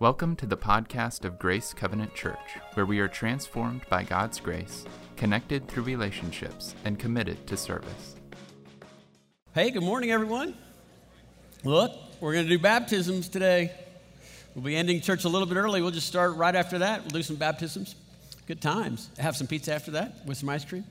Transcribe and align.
Welcome 0.00 0.34
to 0.36 0.46
the 0.46 0.56
podcast 0.56 1.24
of 1.24 1.38
Grace 1.38 1.72
Covenant 1.72 2.16
Church, 2.16 2.58
where 2.74 2.84
we 2.84 2.98
are 2.98 3.06
transformed 3.06 3.82
by 3.88 4.02
God's 4.02 4.40
grace, 4.40 4.84
connected 5.16 5.68
through 5.68 5.84
relationships, 5.84 6.74
and 6.84 6.98
committed 6.98 7.46
to 7.46 7.56
service. 7.56 8.16
Hey, 9.54 9.70
good 9.70 9.84
morning, 9.84 10.10
everyone. 10.10 10.56
Look, 11.62 11.92
we're 12.20 12.32
going 12.32 12.44
to 12.44 12.50
do 12.50 12.58
baptisms 12.58 13.28
today. 13.28 13.70
We'll 14.56 14.64
be 14.64 14.74
ending 14.74 15.00
church 15.00 15.22
a 15.22 15.28
little 15.28 15.46
bit 15.46 15.56
early. 15.56 15.80
We'll 15.80 15.92
just 15.92 16.08
start 16.08 16.34
right 16.34 16.56
after 16.56 16.80
that. 16.80 17.02
We'll 17.02 17.10
do 17.10 17.22
some 17.22 17.36
baptisms. 17.36 17.94
Good 18.48 18.60
times. 18.60 19.10
Have 19.18 19.36
some 19.36 19.46
pizza 19.46 19.72
after 19.72 19.92
that 19.92 20.26
with 20.26 20.38
some 20.38 20.48
ice 20.48 20.64
cream. 20.64 20.84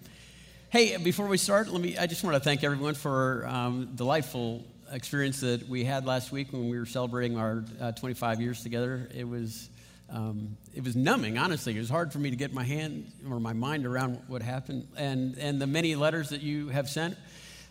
Hey, 0.70 0.95
before 0.95 1.27
we 1.27 1.38
start, 1.38 1.67
let 1.67 1.81
me. 1.81 1.97
I 1.97 2.07
just 2.07 2.23
want 2.23 2.35
to 2.35 2.39
thank 2.39 2.63
everyone 2.63 2.93
for 2.93 3.45
um, 3.49 3.89
delightful 3.95 4.63
experience 4.94 5.41
that 5.41 5.68
we 5.68 5.84
had 5.84 6.05
last 6.05 6.32
week 6.32 6.54
when 6.54 6.70
we 6.70 6.78
were 6.78 6.86
celebrating 6.86 7.38
our 7.38 7.66
uh, 7.82 7.92
25 7.93 8.39
years 8.39 8.62
together. 8.62 9.10
It 9.14 9.28
was, 9.28 9.70
um, 10.10 10.56
it 10.74 10.84
was 10.84 10.96
numbing, 10.96 11.38
honestly. 11.38 11.75
It 11.75 11.79
was 11.79 11.89
hard 11.89 12.14
for 12.14 12.20
me 12.20 12.29
to 12.29 12.36
get 12.36 12.54
my 12.54 12.64
hand 12.64 13.11
or 13.29 13.39
my 13.39 13.54
mind 13.54 13.86
around 13.86 14.21
what 14.28 14.43
happened. 14.43 14.87
And, 14.96 15.37
and 15.37 15.60
the 15.60 15.68
many 15.68 15.96
letters 15.96 16.29
that 16.29 16.42
you 16.42 16.70
have 16.70 16.89
sent, 16.89 17.18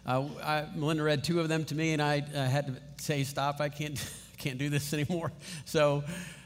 uh, 0.04 0.24
I, 0.42 0.66
Melinda 0.74 1.04
read 1.04 1.22
two 1.22 1.38
of 1.38 1.48
them 1.48 1.64
to 1.66 1.74
me, 1.76 1.92
and 1.92 2.02
I 2.02 2.24
uh, 2.34 2.46
had 2.46 2.66
to 2.66 3.02
say, 3.02 3.22
Stop, 3.22 3.60
I 3.60 3.68
can't, 3.68 3.98
can't 4.36 4.58
do 4.58 4.68
this 4.68 4.92
anymore. 4.92 5.32
So 5.64 6.02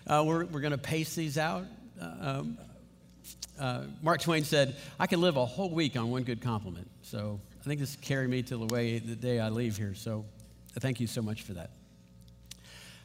uh, 0.06 0.22
we're, 0.26 0.44
we're 0.44 0.60
going 0.60 0.72
to 0.72 0.78
pace 0.78 1.14
these 1.14 1.38
out. 1.38 1.64
Uh, 2.00 2.04
um, 2.20 2.58
uh, 3.58 3.82
Mark 4.02 4.20
Twain 4.20 4.44
said, 4.44 4.76
I 5.00 5.06
can 5.06 5.22
live 5.22 5.36
a 5.36 5.46
whole 5.46 5.70
week 5.70 5.96
on 5.96 6.10
one 6.10 6.22
good 6.22 6.42
compliment. 6.42 6.90
So 7.00 7.40
I 7.58 7.64
think 7.64 7.80
this 7.80 7.96
carry 7.96 8.28
me 8.28 8.42
to 8.42 8.58
the 8.58 8.66
way 8.66 8.98
the 8.98 9.16
day 9.16 9.40
I 9.40 9.48
leave 9.48 9.78
here. 9.78 9.94
So 9.94 10.26
Thank 10.80 11.00
you 11.00 11.06
so 11.06 11.22
much 11.22 11.42
for 11.42 11.54
that. 11.54 11.70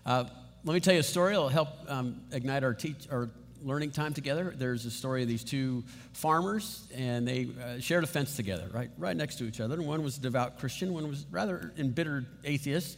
Uh, 0.05 0.25
let 0.66 0.73
me 0.73 0.79
tell 0.81 0.93
you 0.93 0.99
a 0.99 1.03
story. 1.03 1.34
It'll 1.34 1.48
help 1.48 1.70
um, 1.88 2.21
ignite 2.31 2.63
our, 2.63 2.73
teach, 2.73 3.07
our 3.09 3.29
learning 3.63 3.91
time 3.91 4.13
together. 4.13 4.53
There's 4.55 4.85
a 4.85 4.91
story 4.91 5.21
of 5.21 5.29
these 5.29 5.43
two 5.43 5.84
farmers, 6.12 6.85
and 6.93 7.26
they 7.26 7.48
uh, 7.63 7.79
shared 7.79 8.04
a 8.04 8.07
fence 8.07 8.35
together, 8.35 8.68
right, 8.73 8.90
right 8.98 9.15
next 9.15 9.37
to 9.37 9.45
each 9.45 9.62
other. 9.62 9.76
And 9.76 9.87
one 9.87 10.04
was 10.04 10.18
a 10.18 10.21
devout 10.21 10.60
Christian, 10.60 10.93
one 10.93 11.07
was 11.07 11.26
rather 11.32 11.71
embittered 11.77 12.26
atheist. 12.43 12.98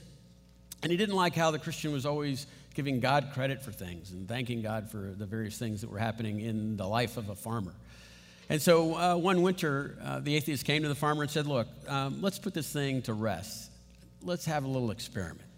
And 0.81 0.91
he 0.91 0.97
didn't 0.97 1.15
like 1.15 1.35
how 1.35 1.51
the 1.51 1.59
Christian 1.59 1.93
was 1.93 2.05
always 2.05 2.47
giving 2.73 2.99
God 2.99 3.29
credit 3.33 3.61
for 3.61 3.71
things 3.71 4.11
and 4.11 4.27
thanking 4.27 4.61
God 4.61 4.89
for 4.89 5.13
the 5.15 5.25
various 5.25 5.57
things 5.57 5.81
that 5.81 5.89
were 5.89 5.99
happening 5.99 6.41
in 6.41 6.77
the 6.77 6.87
life 6.87 7.15
of 7.17 7.29
a 7.29 7.35
farmer. 7.35 7.73
And 8.49 8.61
so 8.61 8.95
uh, 8.95 9.15
one 9.15 9.43
winter, 9.43 9.97
uh, 10.03 10.19
the 10.19 10.35
atheist 10.35 10.65
came 10.65 10.81
to 10.81 10.89
the 10.89 10.95
farmer 10.95 11.21
and 11.21 11.31
said, 11.31 11.47
Look, 11.47 11.67
um, 11.87 12.21
let's 12.21 12.39
put 12.39 12.53
this 12.53 12.71
thing 12.73 13.03
to 13.03 13.13
rest 13.13 13.69
let's 14.23 14.45
have 14.45 14.63
a 14.63 14.67
little 14.67 14.91
experiment. 14.91 15.49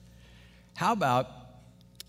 How 0.76 0.94
about 0.94 1.28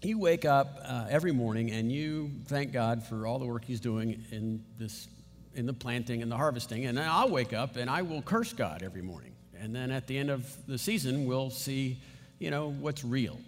you 0.02 0.18
wake 0.18 0.44
up 0.44 0.78
uh, 0.84 1.06
every 1.08 1.32
morning 1.32 1.70
and 1.70 1.90
you 1.90 2.30
thank 2.46 2.72
God 2.72 3.02
for 3.02 3.26
all 3.26 3.38
the 3.38 3.46
work 3.46 3.64
He's 3.64 3.80
doing 3.80 4.24
in 4.30 4.64
this, 4.78 5.08
in 5.54 5.66
the 5.66 5.72
planting 5.72 6.22
and 6.22 6.30
the 6.30 6.36
harvesting, 6.36 6.86
and 6.86 6.96
then 6.96 7.08
I'll 7.08 7.28
wake 7.28 7.52
up 7.52 7.76
and 7.76 7.88
I 7.90 8.02
will 8.02 8.22
curse 8.22 8.52
God 8.52 8.82
every 8.82 9.02
morning. 9.02 9.32
And 9.58 9.74
then 9.74 9.90
at 9.90 10.06
the 10.06 10.18
end 10.18 10.30
of 10.30 10.54
the 10.66 10.78
season, 10.78 11.26
we'll 11.26 11.50
see, 11.50 11.98
you 12.38 12.50
know, 12.50 12.70
what's 12.70 13.04
real. 13.04 13.38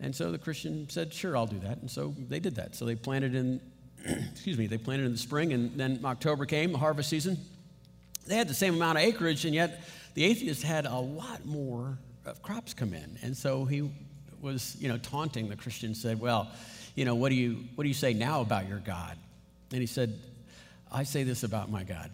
And 0.00 0.14
so 0.14 0.30
the 0.30 0.38
Christian 0.38 0.88
said, 0.90 1.12
"Sure, 1.12 1.36
I'll 1.36 1.46
do 1.46 1.58
that." 1.60 1.78
And 1.78 1.90
so 1.90 2.14
they 2.28 2.40
did 2.40 2.56
that. 2.56 2.74
So 2.74 2.84
they 2.84 2.94
planted 2.94 3.34
in, 3.34 3.60
excuse 4.04 4.58
me, 4.58 4.66
they 4.66 4.78
planted 4.78 5.06
in 5.06 5.12
the 5.12 5.18
spring, 5.18 5.52
and 5.52 5.78
then 5.78 6.00
October 6.04 6.46
came, 6.46 6.72
the 6.72 6.78
harvest 6.78 7.08
season. 7.08 7.38
They 8.26 8.36
had 8.36 8.48
the 8.48 8.54
same 8.54 8.74
amount 8.74 8.98
of 8.98 9.04
acreage, 9.04 9.44
and 9.44 9.54
yet 9.54 9.84
the 10.14 10.24
atheist 10.24 10.62
had 10.62 10.86
a 10.86 10.98
lot 10.98 11.44
more 11.46 11.98
of 12.26 12.42
crops 12.42 12.74
come 12.74 12.92
in. 12.92 13.18
And 13.22 13.36
so 13.36 13.64
he 13.64 13.90
was, 14.40 14.76
you 14.80 14.88
know, 14.88 14.98
taunting 14.98 15.48
the 15.48 15.56
Christian, 15.56 15.94
said, 15.94 16.20
Well, 16.20 16.50
you 16.94 17.04
know, 17.04 17.14
what 17.14 17.30
do 17.30 17.34
you 17.34 17.64
what 17.74 17.82
do 17.82 17.88
you 17.88 17.94
say 17.94 18.12
now 18.12 18.40
about 18.40 18.68
your 18.68 18.78
God? 18.78 19.16
And 19.72 19.80
he 19.80 19.86
said, 19.86 20.18
I 20.90 21.04
say 21.04 21.22
this 21.22 21.42
about 21.42 21.70
my 21.70 21.84
God. 21.84 22.10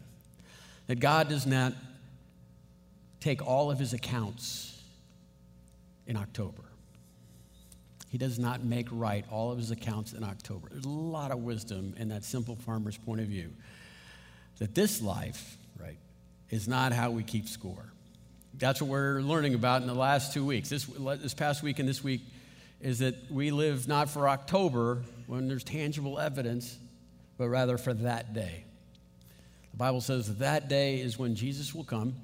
That 0.86 1.00
God 1.00 1.28
does 1.28 1.46
not 1.46 1.74
take 3.20 3.46
all 3.46 3.70
of 3.70 3.78
his 3.78 3.92
accounts 3.92 4.82
in 6.06 6.16
October. 6.16 6.62
He 8.08 8.18
does 8.18 8.38
not 8.38 8.64
make 8.64 8.88
right 8.90 9.24
all 9.30 9.52
of 9.52 9.58
his 9.58 9.70
accounts 9.70 10.12
in 10.12 10.24
October. 10.24 10.68
There's 10.70 10.84
a 10.84 10.88
lot 10.88 11.30
of 11.30 11.38
wisdom 11.38 11.94
in 11.98 12.08
that 12.08 12.24
simple 12.24 12.56
farmer's 12.56 12.98
point 12.98 13.20
of 13.20 13.26
view. 13.26 13.50
That 14.58 14.74
this 14.74 15.00
life, 15.00 15.56
right, 15.80 15.96
is 16.50 16.68
not 16.68 16.92
how 16.92 17.10
we 17.10 17.22
keep 17.22 17.48
score 17.48 17.91
that's 18.54 18.80
what 18.80 18.90
we're 18.90 19.20
learning 19.20 19.54
about 19.54 19.80
in 19.82 19.88
the 19.88 19.94
last 19.94 20.32
two 20.32 20.44
weeks. 20.44 20.68
This, 20.68 20.84
this 20.84 21.34
past 21.34 21.62
week 21.62 21.78
and 21.78 21.88
this 21.88 22.04
week 22.04 22.22
is 22.80 22.98
that 22.98 23.30
we 23.30 23.50
live 23.50 23.88
not 23.88 24.10
for 24.10 24.28
October 24.28 25.02
when 25.26 25.48
there's 25.48 25.64
tangible 25.64 26.18
evidence, 26.18 26.78
but 27.38 27.48
rather 27.48 27.78
for 27.78 27.94
that 27.94 28.34
day. 28.34 28.64
The 29.70 29.76
Bible 29.76 30.00
says 30.00 30.28
that 30.28 30.40
that 30.40 30.68
day 30.68 31.00
is 31.00 31.18
when 31.18 31.34
Jesus 31.34 31.74
will 31.74 31.84
come 31.84 32.14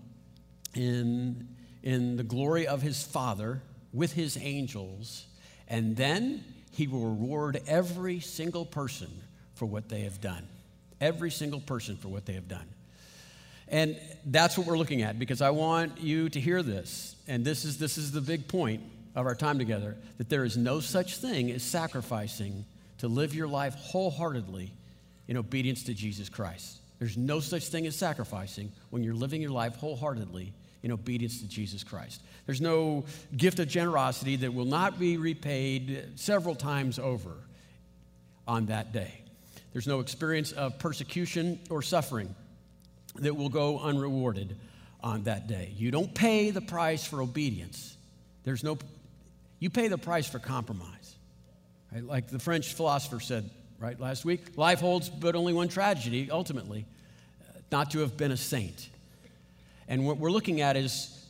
in, 0.74 1.48
in 1.82 2.16
the 2.16 2.22
glory 2.22 2.66
of 2.66 2.82
his 2.82 3.02
Father 3.02 3.62
with 3.92 4.12
his 4.12 4.36
angels, 4.36 5.26
and 5.66 5.96
then 5.96 6.44
he 6.72 6.86
will 6.86 7.00
reward 7.00 7.60
every 7.66 8.20
single 8.20 8.66
person 8.66 9.10
for 9.54 9.66
what 9.66 9.88
they 9.88 10.00
have 10.00 10.20
done. 10.20 10.46
Every 11.00 11.30
single 11.30 11.60
person 11.60 11.96
for 11.96 12.08
what 12.08 12.26
they 12.26 12.34
have 12.34 12.48
done. 12.48 12.66
And 13.70 14.00
that's 14.24 14.56
what 14.56 14.66
we're 14.66 14.78
looking 14.78 15.02
at 15.02 15.18
because 15.18 15.42
I 15.42 15.50
want 15.50 16.00
you 16.00 16.28
to 16.30 16.40
hear 16.40 16.62
this. 16.62 17.16
And 17.26 17.44
this 17.44 17.64
is, 17.64 17.78
this 17.78 17.98
is 17.98 18.12
the 18.12 18.20
big 18.20 18.48
point 18.48 18.82
of 19.14 19.26
our 19.26 19.34
time 19.34 19.58
together 19.58 19.96
that 20.18 20.28
there 20.28 20.44
is 20.44 20.56
no 20.56 20.80
such 20.80 21.18
thing 21.18 21.50
as 21.50 21.62
sacrificing 21.62 22.64
to 22.98 23.08
live 23.08 23.34
your 23.34 23.48
life 23.48 23.74
wholeheartedly 23.74 24.72
in 25.28 25.36
obedience 25.36 25.82
to 25.84 25.94
Jesus 25.94 26.28
Christ. 26.28 26.78
There's 26.98 27.16
no 27.16 27.40
such 27.40 27.68
thing 27.68 27.86
as 27.86 27.94
sacrificing 27.94 28.72
when 28.90 29.04
you're 29.04 29.14
living 29.14 29.40
your 29.40 29.50
life 29.50 29.76
wholeheartedly 29.76 30.52
in 30.82 30.92
obedience 30.92 31.40
to 31.40 31.48
Jesus 31.48 31.84
Christ. 31.84 32.22
There's 32.46 32.60
no 32.60 33.04
gift 33.36 33.58
of 33.58 33.68
generosity 33.68 34.36
that 34.36 34.54
will 34.54 34.64
not 34.64 34.98
be 34.98 35.16
repaid 35.16 36.12
several 36.16 36.54
times 36.54 36.98
over 36.98 37.32
on 38.46 38.66
that 38.66 38.92
day. 38.92 39.12
There's 39.72 39.86
no 39.86 40.00
experience 40.00 40.52
of 40.52 40.78
persecution 40.78 41.60
or 41.70 41.82
suffering 41.82 42.34
that 43.18 43.34
will 43.34 43.48
go 43.48 43.78
unrewarded 43.78 44.56
on 45.00 45.24
that 45.24 45.46
day. 45.46 45.72
You 45.76 45.90
don't 45.90 46.12
pay 46.14 46.50
the 46.50 46.60
price 46.60 47.04
for 47.04 47.22
obedience. 47.22 47.96
There's 48.44 48.64
no, 48.64 48.78
you 49.58 49.70
pay 49.70 49.88
the 49.88 49.98
price 49.98 50.28
for 50.28 50.38
compromise. 50.38 51.16
Right? 51.92 52.04
Like 52.04 52.28
the 52.28 52.38
French 52.38 52.74
philosopher 52.74 53.20
said, 53.20 53.48
right, 53.78 53.98
last 53.98 54.24
week, 54.24 54.56
life 54.56 54.80
holds 54.80 55.08
but 55.08 55.36
only 55.36 55.52
one 55.52 55.68
tragedy, 55.68 56.30
ultimately, 56.30 56.86
uh, 57.40 57.58
not 57.70 57.90
to 57.92 58.00
have 58.00 58.16
been 58.16 58.32
a 58.32 58.36
saint. 58.36 58.88
And 59.86 60.06
what 60.06 60.18
we're 60.18 60.30
looking 60.30 60.60
at 60.60 60.76
is, 60.76 61.26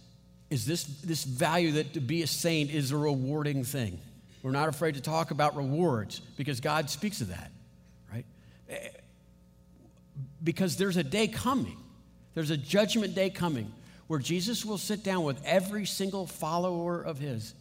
is 0.50 0.66
this, 0.66 0.84
this 0.84 1.24
value 1.24 1.72
that 1.72 1.94
to 1.94 2.00
be 2.00 2.22
a 2.22 2.26
saint 2.26 2.70
is 2.70 2.90
a 2.90 2.96
rewarding 2.96 3.64
thing. 3.64 4.00
We're 4.42 4.50
not 4.52 4.68
afraid 4.68 4.94
to 4.94 5.00
talk 5.00 5.30
about 5.30 5.56
rewards 5.56 6.20
because 6.36 6.60
God 6.60 6.90
speaks 6.90 7.20
of 7.20 7.28
that, 7.28 7.50
right? 8.12 8.24
Because 10.42 10.76
there's 10.76 10.96
a 10.96 11.04
day 11.04 11.28
coming, 11.28 11.76
there's 12.34 12.50
a 12.50 12.56
judgment 12.56 13.14
day 13.14 13.30
coming 13.30 13.72
where 14.06 14.18
Jesus 14.18 14.64
will 14.64 14.78
sit 14.78 15.02
down 15.02 15.24
with 15.24 15.40
every 15.44 15.84
single 15.84 16.26
follower 16.26 17.02
of 17.02 17.18
his 17.18 17.54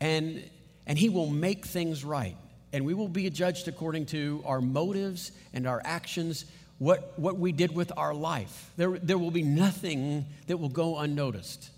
and, 0.00 0.42
and 0.86 0.98
he 0.98 1.08
will 1.08 1.28
make 1.28 1.66
things 1.66 2.04
right. 2.04 2.36
And 2.72 2.84
we 2.84 2.94
will 2.94 3.08
be 3.08 3.28
judged 3.30 3.68
according 3.68 4.06
to 4.06 4.42
our 4.44 4.60
motives 4.60 5.32
and 5.52 5.66
our 5.66 5.80
actions, 5.84 6.44
what, 6.78 7.18
what 7.18 7.38
we 7.38 7.52
did 7.52 7.74
with 7.74 7.92
our 7.96 8.14
life. 8.14 8.70
There, 8.76 8.98
there 8.98 9.18
will 9.18 9.30
be 9.30 9.42
nothing 9.42 10.26
that 10.46 10.58
will 10.58 10.68
go 10.68 10.98
unnoticed, 10.98 11.70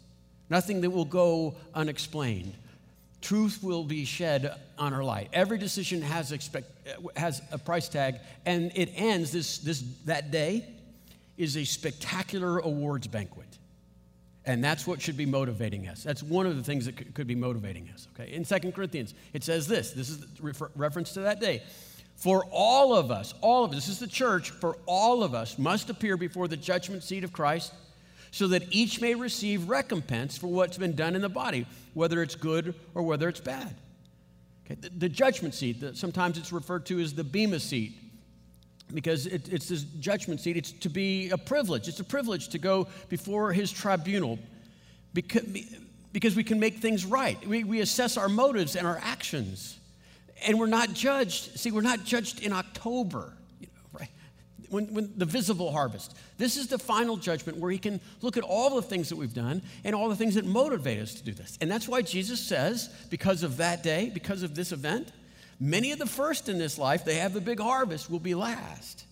nothing 0.51 0.81
that 0.83 0.91
will 0.91 1.05
go 1.05 1.57
unexplained 1.75 2.55
truth 3.21 3.63
will 3.63 3.85
be 3.85 4.05
shed 4.05 4.55
on 4.79 4.93
our 4.93 5.03
light. 5.03 5.29
Every 5.33 5.59
decision 5.59 6.03
has, 6.03 6.33
expect, 6.33 6.71
has 7.17 7.43
a 7.51 7.59
price 7.59 7.89
tag, 7.89 8.17
and 8.45 8.71
it 8.75 8.91
ends 8.95 9.33
this, 9.33 9.59
this, 9.59 9.83
that 10.05 10.31
day 10.31 10.69
is 11.37 11.57
a 11.57 11.65
spectacular 11.65 12.59
awards 12.59 13.07
banquet. 13.07 13.47
And 14.45 14.63
that's 14.63 14.87
what 14.87 15.03
should 15.03 15.17
be 15.17 15.27
motivating 15.27 15.89
us. 15.89 16.05
That's 16.05 16.23
one 16.23 16.47
of 16.47 16.57
the 16.57 16.63
things 16.63 16.87
that 16.87 17.15
could 17.15 17.27
be 17.27 17.35
motivating 17.35 17.91
us. 17.93 18.07
Okay. 18.15 18.33
In 18.33 18.45
Second 18.45 18.73
Corinthians, 18.73 19.13
it 19.33 19.43
says 19.43 19.67
this. 19.67 19.91
This 19.91 20.09
is 20.09 20.25
refer, 20.41 20.71
reference 20.77 21.13
to 21.15 21.21
that 21.21 21.41
day. 21.41 21.65
For 22.15 22.45
all 22.53 22.95
of 22.95 23.11
us, 23.11 23.35
all 23.41 23.65
of 23.65 23.73
us, 23.73 23.77
this 23.77 23.89
is 23.89 23.99
the 23.99 24.07
church, 24.07 24.51
for 24.51 24.79
all 24.87 25.25
of 25.25 25.35
us 25.35 25.59
must 25.59 25.91
appear 25.91 26.17
before 26.17 26.47
the 26.47 26.57
judgment 26.57 27.03
seat 27.03 27.25
of 27.25 27.33
Christ 27.33 27.75
so 28.37 28.47
that 28.49 28.63
each 28.71 29.01
may 29.01 29.15
receive 29.15 29.67
recompense 29.67 30.37
for 30.37 30.49
what's 30.49 30.77
been 30.77 30.95
done 30.95 31.17
in 31.17 31.23
the 31.23 31.29
body, 31.29 31.65
whether 31.95 32.21
it's 32.23 32.35
good 32.35 32.75
or 32.95 33.03
whether 33.03 33.31
it's 33.31 33.41
bad. 33.41 33.75
Okay, 34.67 34.75
the, 34.79 34.91
the, 34.91 35.09
judgment 35.09 35.55
seat, 35.55 35.81
the, 35.81 35.97
sometimes 35.97 36.37
it's 36.37 36.53
referred 36.53 36.85
to 36.85 37.01
as 37.01 37.15
the 37.15 37.25
Bema 37.25 37.59
seat 37.59 37.95
because 38.93 39.27
it, 39.27 39.51
it's 39.51 39.69
this 39.69 39.85
judgment 39.85 40.43
seat. 40.43 40.59
It's 40.59 40.73
to 40.73 40.91
be 40.91 41.31
a 41.31 41.39
privilege. 41.39 41.89
It's 41.89 42.01
a 42.01 42.05
privilege 42.05 42.49
to 42.49 42.59
go 42.59 42.89
before 43.09 43.55
his 43.55 43.73
tribunal 43.73 44.39
because, 45.15 45.45
because 46.13 46.37
we 46.37 46.45
can 46.45 46.61
make 46.61 46.77
things 46.77 47.07
right. 47.07 47.43
We, 47.49 47.65
we 47.65 47.81
assess 47.81 48.19
our 48.19 48.29
motives 48.29 48.77
and 48.77 48.87
our 48.87 49.01
actions. 49.03 49.79
And 50.47 50.61
we're 50.61 50.67
not 50.67 50.93
judged. 50.93 51.59
See, 51.59 51.71
we're 51.71 51.81
not 51.81 52.05
judged 52.05 52.43
in 52.43 52.53
October? 52.53 53.33
When, 54.71 54.93
when 54.93 55.13
the 55.17 55.25
visible 55.25 55.73
harvest. 55.73 56.17
This 56.39 56.57
is 56.57 56.69
the 56.69 56.79
final 56.79 57.17
judgment 57.17 57.59
where 57.59 57.71
he 57.71 57.79
can 57.79 58.01
look 58.21 58.37
at 58.37 58.43
all 58.43 58.77
the 58.77 58.83
things 58.83 59.09
that 59.09 59.17
we've 59.17 59.35
done 59.35 59.63
and 59.85 59.95
all 59.95 60.09
the 60.09 60.17
things 60.17 60.35
that 60.35 60.45
motivate 60.45 61.01
us 61.01 61.15
to 61.15 61.25
do 61.25 61.33
this. 61.33 61.57
And 61.61 61.71
that's 61.71 61.89
why 61.89 62.03
Jesus 62.03 62.41
says, 62.41 62.89
because 63.11 63.43
of 63.43 63.59
that 63.59 63.83
day, 63.83 64.11
because 64.13 64.43
of 64.43 64.55
this 64.55 64.73
event, 64.73 65.13
many 65.61 65.93
of 65.93 65.99
the 65.99 66.07
first 66.07 66.49
in 66.49 66.59
this 66.59 66.79
life, 66.79 67.05
they 67.05 67.17
have 67.17 67.33
the 67.33 67.41
big 67.41 67.61
harvest, 67.61 68.11
will 68.11 68.21
be 68.21 68.35
last. 68.35 69.05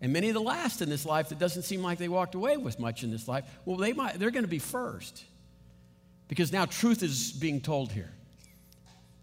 And 0.00 0.12
many 0.12 0.28
of 0.28 0.34
the 0.34 0.42
last 0.42 0.82
in 0.82 0.90
this 0.90 1.06
life 1.06 1.30
that 1.30 1.38
doesn't 1.38 1.62
seem 1.62 1.82
like 1.82 1.98
they 1.98 2.08
walked 2.08 2.34
away 2.34 2.56
with 2.56 2.78
much 2.78 3.04
in 3.04 3.10
this 3.10 3.26
life, 3.26 3.44
well, 3.64 3.76
they 3.76 3.92
might, 3.92 4.18
they're 4.18 4.30
going 4.30 4.44
to 4.44 4.48
be 4.48 4.58
first. 4.58 5.24
Because 6.28 6.52
now 6.52 6.66
truth 6.66 7.02
is 7.02 7.32
being 7.32 7.60
told 7.60 7.92
here. 7.92 8.10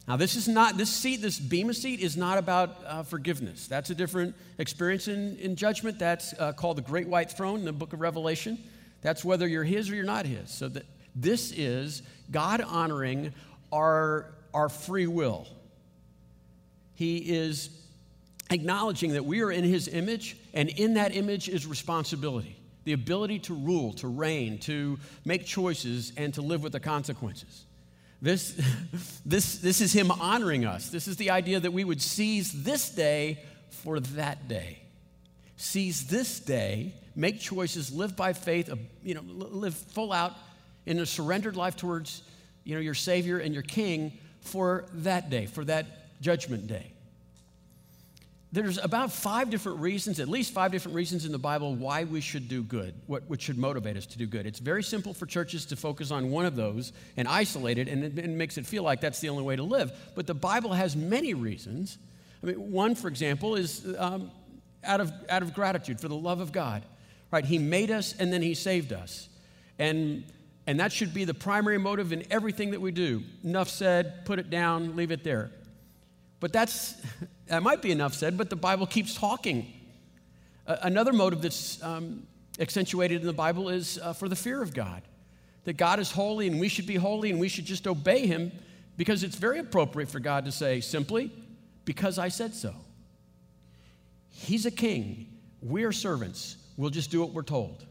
Now, 0.07 0.17
this 0.17 0.35
is 0.35 0.47
not, 0.47 0.77
this 0.77 0.89
seat, 0.89 1.21
this 1.21 1.39
Bema 1.39 1.73
seat 1.73 1.99
is 1.99 2.17
not 2.17 2.37
about 2.37 2.77
uh, 2.85 3.03
forgiveness. 3.03 3.67
That's 3.67 3.91
a 3.91 3.95
different 3.95 4.35
experience 4.57 5.07
in, 5.07 5.37
in 5.37 5.55
judgment. 5.55 5.99
That's 5.99 6.33
uh, 6.39 6.53
called 6.53 6.77
the 6.77 6.81
Great 6.81 7.07
White 7.07 7.31
Throne 7.31 7.59
in 7.59 7.65
the 7.65 7.73
book 7.73 7.93
of 7.93 8.01
Revelation. 8.01 8.57
That's 9.01 9.23
whether 9.23 9.47
you're 9.47 9.63
His 9.63 9.89
or 9.89 9.95
you're 9.95 10.03
not 10.03 10.25
His. 10.25 10.49
So 10.49 10.67
that 10.69 10.85
this 11.15 11.51
is 11.51 12.01
God 12.31 12.61
honoring 12.61 13.33
our, 13.71 14.33
our 14.53 14.69
free 14.69 15.07
will. 15.07 15.47
He 16.95 17.17
is 17.17 17.69
acknowledging 18.49 19.13
that 19.13 19.25
we 19.25 19.41
are 19.41 19.51
in 19.51 19.63
His 19.63 19.87
image, 19.87 20.35
and 20.53 20.69
in 20.69 20.95
that 20.95 21.15
image 21.15 21.47
is 21.47 21.65
responsibility 21.65 22.57
the 22.83 22.93
ability 22.93 23.37
to 23.37 23.53
rule, 23.53 23.93
to 23.93 24.07
reign, 24.07 24.57
to 24.57 24.97
make 25.23 25.45
choices, 25.45 26.13
and 26.17 26.33
to 26.33 26.41
live 26.41 26.63
with 26.63 26.71
the 26.71 26.79
consequences. 26.79 27.65
This, 28.21 28.59
this, 29.25 29.57
this 29.57 29.81
is 29.81 29.93
him 29.93 30.11
honoring 30.11 30.65
us. 30.65 30.89
This 30.89 31.07
is 31.07 31.17
the 31.17 31.31
idea 31.31 31.59
that 31.59 31.73
we 31.73 31.83
would 31.83 32.01
seize 32.01 32.63
this 32.63 32.89
day 32.89 33.39
for 33.69 33.99
that 33.99 34.47
day. 34.47 34.79
Seize 35.57 36.07
this 36.07 36.39
day, 36.39 36.93
make 37.15 37.39
choices, 37.39 37.91
live 37.91 38.15
by 38.15 38.33
faith, 38.33 38.71
uh, 38.71 38.75
you 39.03 39.13
know, 39.13 39.21
live 39.21 39.75
full 39.75 40.11
out 40.11 40.33
in 40.85 40.99
a 40.99 41.05
surrendered 41.05 41.55
life 41.55 41.75
towards 41.75 42.23
you 42.63 42.75
know, 42.75 42.81
your 42.81 42.93
Savior 42.93 43.39
and 43.39 43.53
your 43.53 43.63
King 43.63 44.13
for 44.41 44.85
that 44.93 45.29
day, 45.29 45.45
for 45.45 45.63
that 45.65 46.21
judgment 46.21 46.67
day 46.67 46.91
there's 48.53 48.77
about 48.77 49.13
five 49.13 49.49
different 49.49 49.79
reasons, 49.79 50.19
at 50.19 50.27
least 50.27 50.53
five 50.53 50.73
different 50.73 50.95
reasons 50.95 51.25
in 51.25 51.31
the 51.31 51.39
Bible 51.39 51.73
why 51.73 52.03
we 52.03 52.19
should 52.19 52.49
do 52.49 52.63
good, 52.63 52.93
what, 53.07 53.23
what 53.29 53.41
should 53.41 53.57
motivate 53.57 53.95
us 53.95 54.05
to 54.07 54.17
do 54.17 54.25
good. 54.25 54.45
It's 54.45 54.59
very 54.59 54.83
simple 54.83 55.13
for 55.13 55.25
churches 55.25 55.65
to 55.67 55.77
focus 55.77 56.11
on 56.11 56.31
one 56.31 56.45
of 56.45 56.57
those 56.57 56.91
and 57.15 57.29
isolate 57.29 57.77
it, 57.77 57.87
and 57.87 58.03
it, 58.03 58.19
it 58.19 58.29
makes 58.29 58.57
it 58.57 58.65
feel 58.65 58.83
like 58.83 58.99
that's 58.99 59.21
the 59.21 59.29
only 59.29 59.43
way 59.43 59.55
to 59.55 59.63
live. 59.63 59.93
But 60.15 60.27
the 60.27 60.33
Bible 60.33 60.73
has 60.73 60.97
many 60.97 61.33
reasons. 61.33 61.97
I 62.43 62.47
mean, 62.47 62.71
one, 62.71 62.93
for 62.93 63.07
example, 63.07 63.55
is 63.55 63.85
um, 63.97 64.31
out, 64.83 64.99
of, 64.99 65.13
out 65.29 65.43
of 65.43 65.53
gratitude 65.53 66.01
for 66.01 66.09
the 66.09 66.15
love 66.15 66.41
of 66.41 66.51
God. 66.51 66.83
Right? 67.31 67.45
He 67.45 67.57
made 67.57 67.89
us 67.89 68.13
and 68.19 68.33
then 68.33 68.41
He 68.41 68.53
saved 68.53 68.91
us. 68.91 69.29
And, 69.79 70.25
and 70.67 70.81
that 70.81 70.91
should 70.91 71.13
be 71.13 71.23
the 71.23 71.33
primary 71.33 71.77
motive 71.77 72.11
in 72.11 72.25
everything 72.29 72.71
that 72.71 72.81
we 72.81 72.91
do. 72.91 73.23
Enough 73.45 73.69
said, 73.69 74.25
put 74.25 74.39
it 74.39 74.49
down, 74.49 74.97
leave 74.97 75.11
it 75.11 75.23
there. 75.23 75.51
But 76.41 76.51
that's, 76.51 76.95
that 77.47 77.63
might 77.63 77.81
be 77.81 77.91
enough 77.91 78.13
said, 78.13 78.37
but 78.37 78.49
the 78.49 78.57
Bible 78.57 78.85
keeps 78.85 79.15
talking. 79.15 79.71
Uh, 80.67 80.75
another 80.81 81.13
motive 81.13 81.41
that's 81.41 81.81
um, 81.81 82.27
accentuated 82.59 83.21
in 83.21 83.27
the 83.27 83.31
Bible 83.31 83.69
is 83.69 83.97
uh, 83.99 84.11
for 84.11 84.27
the 84.27 84.35
fear 84.35 84.61
of 84.61 84.73
God. 84.73 85.03
That 85.63 85.77
God 85.77 85.99
is 85.99 86.11
holy 86.11 86.47
and 86.47 86.59
we 86.59 86.67
should 86.67 86.87
be 86.87 86.95
holy 86.95 87.29
and 87.31 87.39
we 87.39 87.47
should 87.47 87.65
just 87.65 87.87
obey 87.87 88.25
Him 88.27 88.51
because 88.97 89.23
it's 89.23 89.35
very 89.37 89.59
appropriate 89.59 90.09
for 90.09 90.19
God 90.19 90.43
to 90.45 90.51
say 90.51 90.81
simply, 90.81 91.31
because 91.85 92.17
I 92.17 92.27
said 92.27 92.53
so. 92.53 92.73
He's 94.29 94.65
a 94.65 94.71
king. 94.71 95.27
We're 95.61 95.91
servants. 95.91 96.57
We'll 96.77 96.89
just 96.89 97.11
do 97.11 97.21
what 97.21 97.31
we're 97.31 97.43
told. 97.43 97.85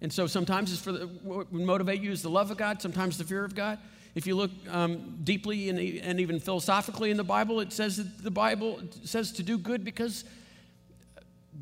And 0.00 0.12
so 0.12 0.26
sometimes 0.26 0.72
it's 0.72 0.82
for 0.82 0.90
the, 0.90 1.06
what 1.06 1.52
would 1.52 1.62
motivate 1.62 2.00
you 2.00 2.10
is 2.10 2.22
the 2.22 2.30
love 2.30 2.50
of 2.50 2.56
God, 2.56 2.82
sometimes 2.82 3.16
the 3.18 3.24
fear 3.24 3.44
of 3.44 3.54
God. 3.54 3.78
If 4.14 4.26
you 4.26 4.36
look 4.36 4.50
um, 4.70 5.18
deeply 5.24 5.70
and, 5.70 5.78
and 5.78 6.20
even 6.20 6.38
philosophically 6.38 7.10
in 7.10 7.16
the 7.16 7.24
Bible, 7.24 7.60
it 7.60 7.72
says 7.72 7.96
that 7.96 8.22
the 8.22 8.30
Bible 8.30 8.80
says 9.04 9.32
to 9.32 9.42
do 9.42 9.56
good 9.56 9.84
because 9.84 10.24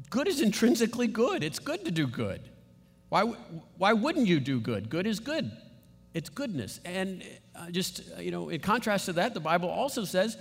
good 0.09 0.27
is 0.27 0.41
intrinsically 0.41 1.07
good. 1.07 1.45
It's 1.45 1.61
good 1.61 1.85
to 1.85 1.91
do 1.91 2.07
good. 2.07 2.41
Why, 3.09 3.23
why 3.77 3.93
wouldn't 3.93 4.27
you 4.27 4.41
do 4.41 4.61
good? 4.61 4.91
Good 4.91 5.07
is 5.07 5.21
good. 5.21 5.51
It's 6.13 6.29
goodness. 6.29 6.81
And 6.85 7.23
uh, 7.55 7.71
just, 7.71 8.03
uh, 8.17 8.21
you 8.21 8.31
know, 8.31 8.49
in 8.49 8.61
contrast 8.61 9.07
to 9.07 9.13
that, 9.15 9.35
the 9.35 9.41
Bible 9.41 9.69
also 9.69 10.05
says 10.05 10.37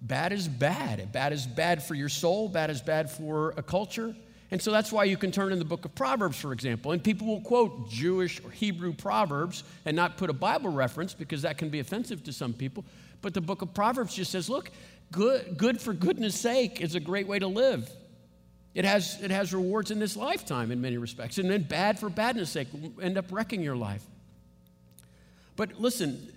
bad 0.00 0.32
is 0.32 0.48
bad. 0.48 1.12
Bad 1.12 1.32
is 1.32 1.46
bad 1.46 1.82
for 1.82 1.94
your 1.94 2.08
soul, 2.08 2.48
bad 2.48 2.70
is 2.70 2.80
bad 2.80 3.10
for 3.10 3.52
a 3.56 3.62
culture. 3.62 4.14
And 4.50 4.62
so 4.62 4.70
that's 4.70 4.92
why 4.92 5.04
you 5.04 5.16
can 5.16 5.32
turn 5.32 5.52
in 5.52 5.58
the 5.58 5.64
book 5.64 5.84
of 5.84 5.94
Proverbs, 5.94 6.38
for 6.38 6.52
example, 6.52 6.92
and 6.92 7.02
people 7.02 7.26
will 7.26 7.40
quote 7.40 7.90
Jewish 7.90 8.40
or 8.44 8.50
Hebrew 8.50 8.92
Proverbs 8.92 9.64
and 9.84 9.96
not 9.96 10.16
put 10.16 10.30
a 10.30 10.32
Bible 10.32 10.70
reference 10.70 11.14
because 11.14 11.42
that 11.42 11.58
can 11.58 11.68
be 11.68 11.80
offensive 11.80 12.22
to 12.24 12.32
some 12.32 12.52
people. 12.52 12.84
But 13.22 13.34
the 13.34 13.40
book 13.40 13.62
of 13.62 13.74
Proverbs 13.74 14.14
just 14.14 14.30
says, 14.30 14.48
look, 14.48 14.70
good, 15.10 15.58
good 15.58 15.80
for 15.80 15.92
goodness 15.92 16.36
sake 16.36 16.80
is 16.80 16.94
a 16.94 17.00
great 17.00 17.26
way 17.26 17.40
to 17.40 17.48
live. 17.48 17.90
It 18.74 18.84
has, 18.84 19.20
it 19.22 19.30
has 19.30 19.54
rewards 19.54 19.90
in 19.90 19.98
this 19.98 20.16
lifetime 20.16 20.70
in 20.70 20.80
many 20.80 20.98
respects. 20.98 21.38
And 21.38 21.50
then 21.50 21.62
bad 21.62 21.98
for 21.98 22.08
badness 22.10 22.50
sake 22.50 22.68
will 22.72 22.92
end 23.02 23.16
up 23.16 23.32
wrecking 23.32 23.62
your 23.62 23.74
life. 23.74 24.04
But 25.56 25.80
listen, 25.80 26.30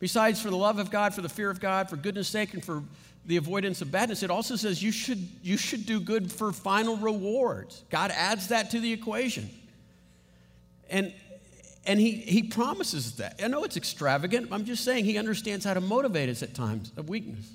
besides 0.00 0.42
for 0.42 0.50
the 0.50 0.56
love 0.56 0.80
of 0.80 0.90
God, 0.90 1.14
for 1.14 1.22
the 1.22 1.28
fear 1.28 1.48
of 1.48 1.60
God, 1.60 1.88
for 1.88 1.96
goodness 1.96 2.28
sake, 2.28 2.52
and 2.52 2.64
for 2.64 2.82
the 3.26 3.36
avoidance 3.36 3.80
of 3.80 3.90
badness, 3.90 4.22
it 4.22 4.30
also 4.30 4.56
says 4.56 4.82
you 4.82 4.92
should, 4.92 5.26
you 5.42 5.56
should 5.56 5.86
do 5.86 6.00
good 6.00 6.30
for 6.30 6.52
final 6.52 6.96
rewards. 6.96 7.82
God 7.90 8.10
adds 8.10 8.48
that 8.48 8.70
to 8.72 8.80
the 8.80 8.92
equation. 8.92 9.48
And, 10.90 11.12
and 11.86 11.98
he, 11.98 12.12
he 12.12 12.42
promises 12.42 13.16
that. 13.16 13.40
I 13.42 13.48
know 13.48 13.64
it's 13.64 13.76
extravagant. 13.76 14.48
I'm 14.52 14.64
just 14.64 14.84
saying 14.84 15.06
he 15.06 15.16
understands 15.16 15.64
how 15.64 15.74
to 15.74 15.80
motivate 15.80 16.28
us 16.28 16.42
at 16.42 16.54
times 16.54 16.92
of 16.96 17.08
weakness. 17.08 17.50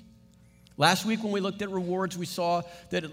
Last 0.76 1.04
week, 1.04 1.22
when 1.22 1.32
we 1.32 1.40
looked 1.40 1.62
at 1.62 1.70
rewards, 1.70 2.18
we 2.18 2.26
saw 2.26 2.62
that 2.90 3.04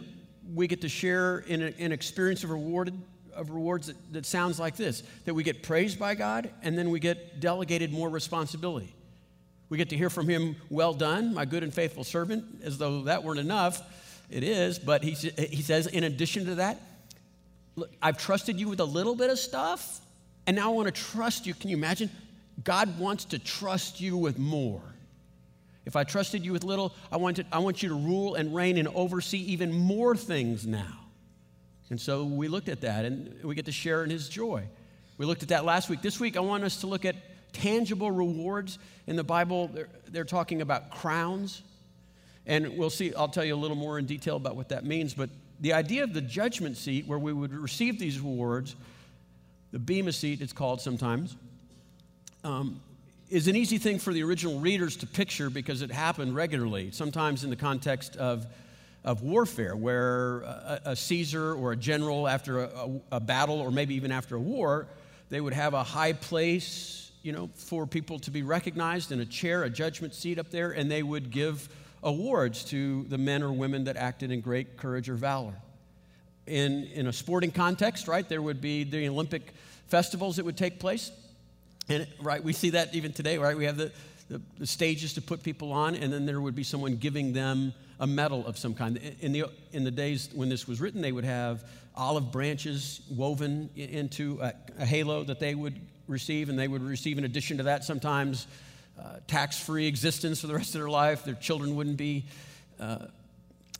we 0.54 0.68
get 0.68 0.82
to 0.82 0.90
share 0.90 1.40
in 1.40 1.62
an 1.62 1.92
experience 1.92 2.44
of, 2.44 2.50
rewarded, 2.50 3.00
of 3.36 3.50
rewards 3.52 3.88
that, 3.88 4.14
that 4.14 4.26
sounds 4.26 4.60
like 4.60 4.78
this 4.78 5.04
that 5.26 5.34
we 5.34 5.44
get 5.44 5.62
praised 5.62 6.00
by 6.00 6.16
God, 6.16 6.50
and 6.64 6.78
then 6.78 6.90
we 6.90 7.00
get 7.00 7.40
delegated 7.40 7.92
more 7.92 8.10
responsibility. 8.10 8.96
We 9.70 9.78
get 9.78 9.90
to 9.90 9.98
hear 9.98 10.10
from 10.10 10.30
him, 10.30 10.56
Well 10.70 10.94
done, 10.94 11.34
my 11.34 11.46
good 11.46 11.64
and 11.64 11.74
faithful 11.74 12.04
servant, 12.04 12.62
as 12.64 12.78
though 12.78 13.04
that 13.04 13.24
weren't 13.24 13.40
enough. 13.40 13.82
It 14.30 14.44
is, 14.44 14.80
but 14.80 15.04
he, 15.04 15.12
he 15.12 15.62
says, 15.62 15.88
In 15.88 16.04
addition 16.04 16.46
to 16.46 16.56
that, 16.56 16.82
look, 17.76 17.92
I've 18.02 18.18
trusted 18.18 18.60
you 18.60 18.70
with 18.70 18.80
a 18.80 18.86
little 18.86 19.16
bit 19.16 19.30
of 19.30 19.40
stuff, 19.40 20.02
and 20.46 20.56
now 20.56 20.72
I 20.72 20.74
want 20.74 20.94
to 20.94 21.02
trust 21.02 21.46
you. 21.46 21.54
Can 21.54 21.70
you 21.70 21.78
imagine? 21.78 22.10
God 22.64 22.98
wants 23.00 23.26
to 23.26 23.40
trust 23.40 24.02
you 24.02 24.18
with 24.18 24.40
more. 24.40 24.82
If 25.86 25.96
I 25.96 26.04
trusted 26.04 26.44
you 26.44 26.52
with 26.52 26.64
little, 26.64 26.94
I 27.12 27.18
want, 27.18 27.38
to, 27.38 27.46
I 27.52 27.60
want 27.60 27.82
you 27.82 27.90
to 27.90 27.96
rule 27.96 28.36
and 28.36 28.54
reign 28.54 28.78
and 28.78 28.90
oversee 28.90 29.38
even 29.38 29.72
more 29.72 30.16
things 30.16 30.68
now. 30.68 31.00
And 31.90 32.00
so 32.00 32.26
we 32.26 32.50
looked 32.50 32.68
at 32.68 32.82
that, 32.82 33.06
and 33.06 33.42
we 33.44 33.56
get 33.56 33.66
to 33.66 33.72
share 33.72 34.04
in 34.04 34.10
his 34.10 34.28
joy. 34.28 34.64
We 35.18 35.26
looked 35.26 35.44
at 35.44 35.50
that 35.50 35.64
last 35.64 35.90
week. 35.90 36.02
This 36.02 36.20
week, 36.20 36.36
I 36.36 36.42
want 36.42 36.64
us 36.64 36.82
to 36.82 36.88
look 36.88 37.06
at 37.06 37.16
tangible 37.54 38.12
rewards. 38.12 38.80
In 39.08 39.16
the 39.16 39.24
Bible, 39.24 39.68
they're, 39.68 39.90
they're 40.10 40.24
talking 40.24 40.62
about 40.62 40.92
crowns. 40.92 41.62
And 42.46 42.78
we'll 42.78 42.90
see, 42.90 43.14
I'll 43.14 43.28
tell 43.28 43.44
you 43.44 43.56
a 43.56 43.58
little 43.58 43.76
more 43.76 44.00
in 44.00 44.06
detail 44.06 44.38
about 44.38 44.56
what 44.56 44.70
that 44.70 44.86
means. 44.86 45.14
But 45.14 45.30
the 45.60 45.74
idea 45.74 46.04
of 46.04 46.14
the 46.14 46.22
judgment 46.22 46.78
seat, 46.78 47.08
where 47.08 47.20
we 47.20 47.34
would 47.34 47.54
receive 47.54 48.00
these 48.00 48.20
rewards, 48.20 48.76
the 49.72 49.80
Bema 49.80 50.14
seat, 50.14 50.42
it's 50.42 50.54
called 50.54 50.80
sometimes, 50.80 51.36
um, 52.44 52.80
is 53.30 53.48
an 53.48 53.56
easy 53.56 53.78
thing 53.78 54.00
for 54.00 54.14
the 54.14 54.24
original 54.24 54.60
readers 54.60 54.96
to 54.98 55.08
picture 55.08 55.50
because 55.50 55.82
it 55.82 55.92
happened 55.92 56.34
regularly, 56.34 56.92
sometimes 56.92 57.44
in 57.44 57.50
the 57.50 57.56
context 57.58 58.16
of, 58.16 58.48
of 59.04 59.22
warfare, 59.22 59.76
where 59.76 60.42
a, 60.42 60.82
a 60.86 60.96
Caesar 60.96 61.54
or 61.54 61.74
a 61.74 61.76
general, 61.76 62.28
after 62.28 62.64
a, 62.64 62.68
a, 62.68 63.02
a 63.14 63.20
battle 63.20 63.60
or 63.60 63.72
maybe 63.72 63.96
even 63.96 64.12
after 64.12 64.36
a 64.36 64.40
war, 64.40 64.88
they 65.30 65.42
would 65.42 65.54
have 65.54 65.74
a 65.74 65.84
high 65.84 66.14
place 66.14 67.07
you 67.28 67.34
know, 67.34 67.50
for 67.56 67.86
people 67.86 68.20
to 68.20 68.32
be 68.32 68.42
recognized 68.42 69.12
in 69.12 69.20
a 69.20 69.26
chair, 69.26 69.64
a 69.64 69.70
judgment 69.70 70.16
seat 70.16 70.40
up 70.40 70.50
there, 70.50 70.72
and 70.72 70.90
they 70.90 71.04
would 71.04 71.30
give 71.30 71.68
awards 72.02 72.64
to 72.64 73.04
the 73.10 73.18
men 73.18 73.44
or 73.44 73.52
women 73.52 73.84
that 73.84 73.98
acted 73.98 74.32
in 74.32 74.40
great 74.40 74.78
courage 74.78 75.10
or 75.10 75.16
valor. 75.16 75.54
In, 76.46 76.86
in 76.94 77.08
a 77.08 77.12
sporting 77.12 77.52
context, 77.52 78.08
right, 78.08 78.28
there 78.30 78.42
would 78.42 78.62
be 78.62 78.86
the 78.86 79.10
Olympic 79.10 79.54
festivals 79.90 80.38
that 80.38 80.46
would 80.46 80.56
take 80.56 80.80
place. 80.80 81.12
And, 81.90 82.08
right, 82.22 82.42
we 82.42 82.54
see 82.54 82.70
that 82.70 82.96
even 82.96 83.12
today, 83.12 83.38
right? 83.38 83.58
We 83.58 83.66
have 83.66 83.76
the, 83.76 83.92
the, 84.30 84.42
the 84.60 84.66
stages 84.66 85.14
to 85.16 85.22
put 85.22 85.44
people 85.44 85.74
on, 85.74 85.96
and 85.96 86.14
then 86.14 86.26
there 86.26 86.40
would 86.40 86.56
be 86.56 86.64
someone 86.64 86.96
giving 86.96 87.34
them 87.34 87.74
a 88.00 88.08
medal 88.08 88.48
of 88.48 88.58
some 88.58 88.74
kind. 88.74 89.02
In 89.20 89.34
the, 89.34 89.48
in 89.74 89.84
the 89.84 89.92
days 89.92 90.30
when 90.34 90.48
this 90.48 90.66
was 90.66 90.80
written, 90.80 91.02
they 91.02 91.12
would 91.12 91.26
have 91.26 91.66
olive 91.94 92.32
branches 92.32 93.02
woven 93.14 93.70
into 93.76 94.40
a, 94.42 94.54
a 94.80 94.86
halo 94.86 95.26
that 95.26 95.42
they 95.42 95.54
would 95.54 95.78
receive, 96.08 96.50
and 96.50 96.58
they 96.58 96.68
would 96.68 96.84
receive, 96.84 97.18
in 97.18 97.24
addition 97.24 97.58
to 97.58 97.64
that, 97.64 97.84
sometimes 97.84 98.48
uh, 99.00 99.18
tax 99.28 99.60
free 99.60 99.88
existence 99.88 100.42
for 100.42 100.48
the 100.48 100.56
rest 100.56 100.74
of 100.76 100.82
their 100.82 100.90
life. 100.90 101.24
Their 101.24 101.36
children 101.36 101.76
wouldn't 101.76 101.98
be 101.98 102.26
uh, 102.80 103.08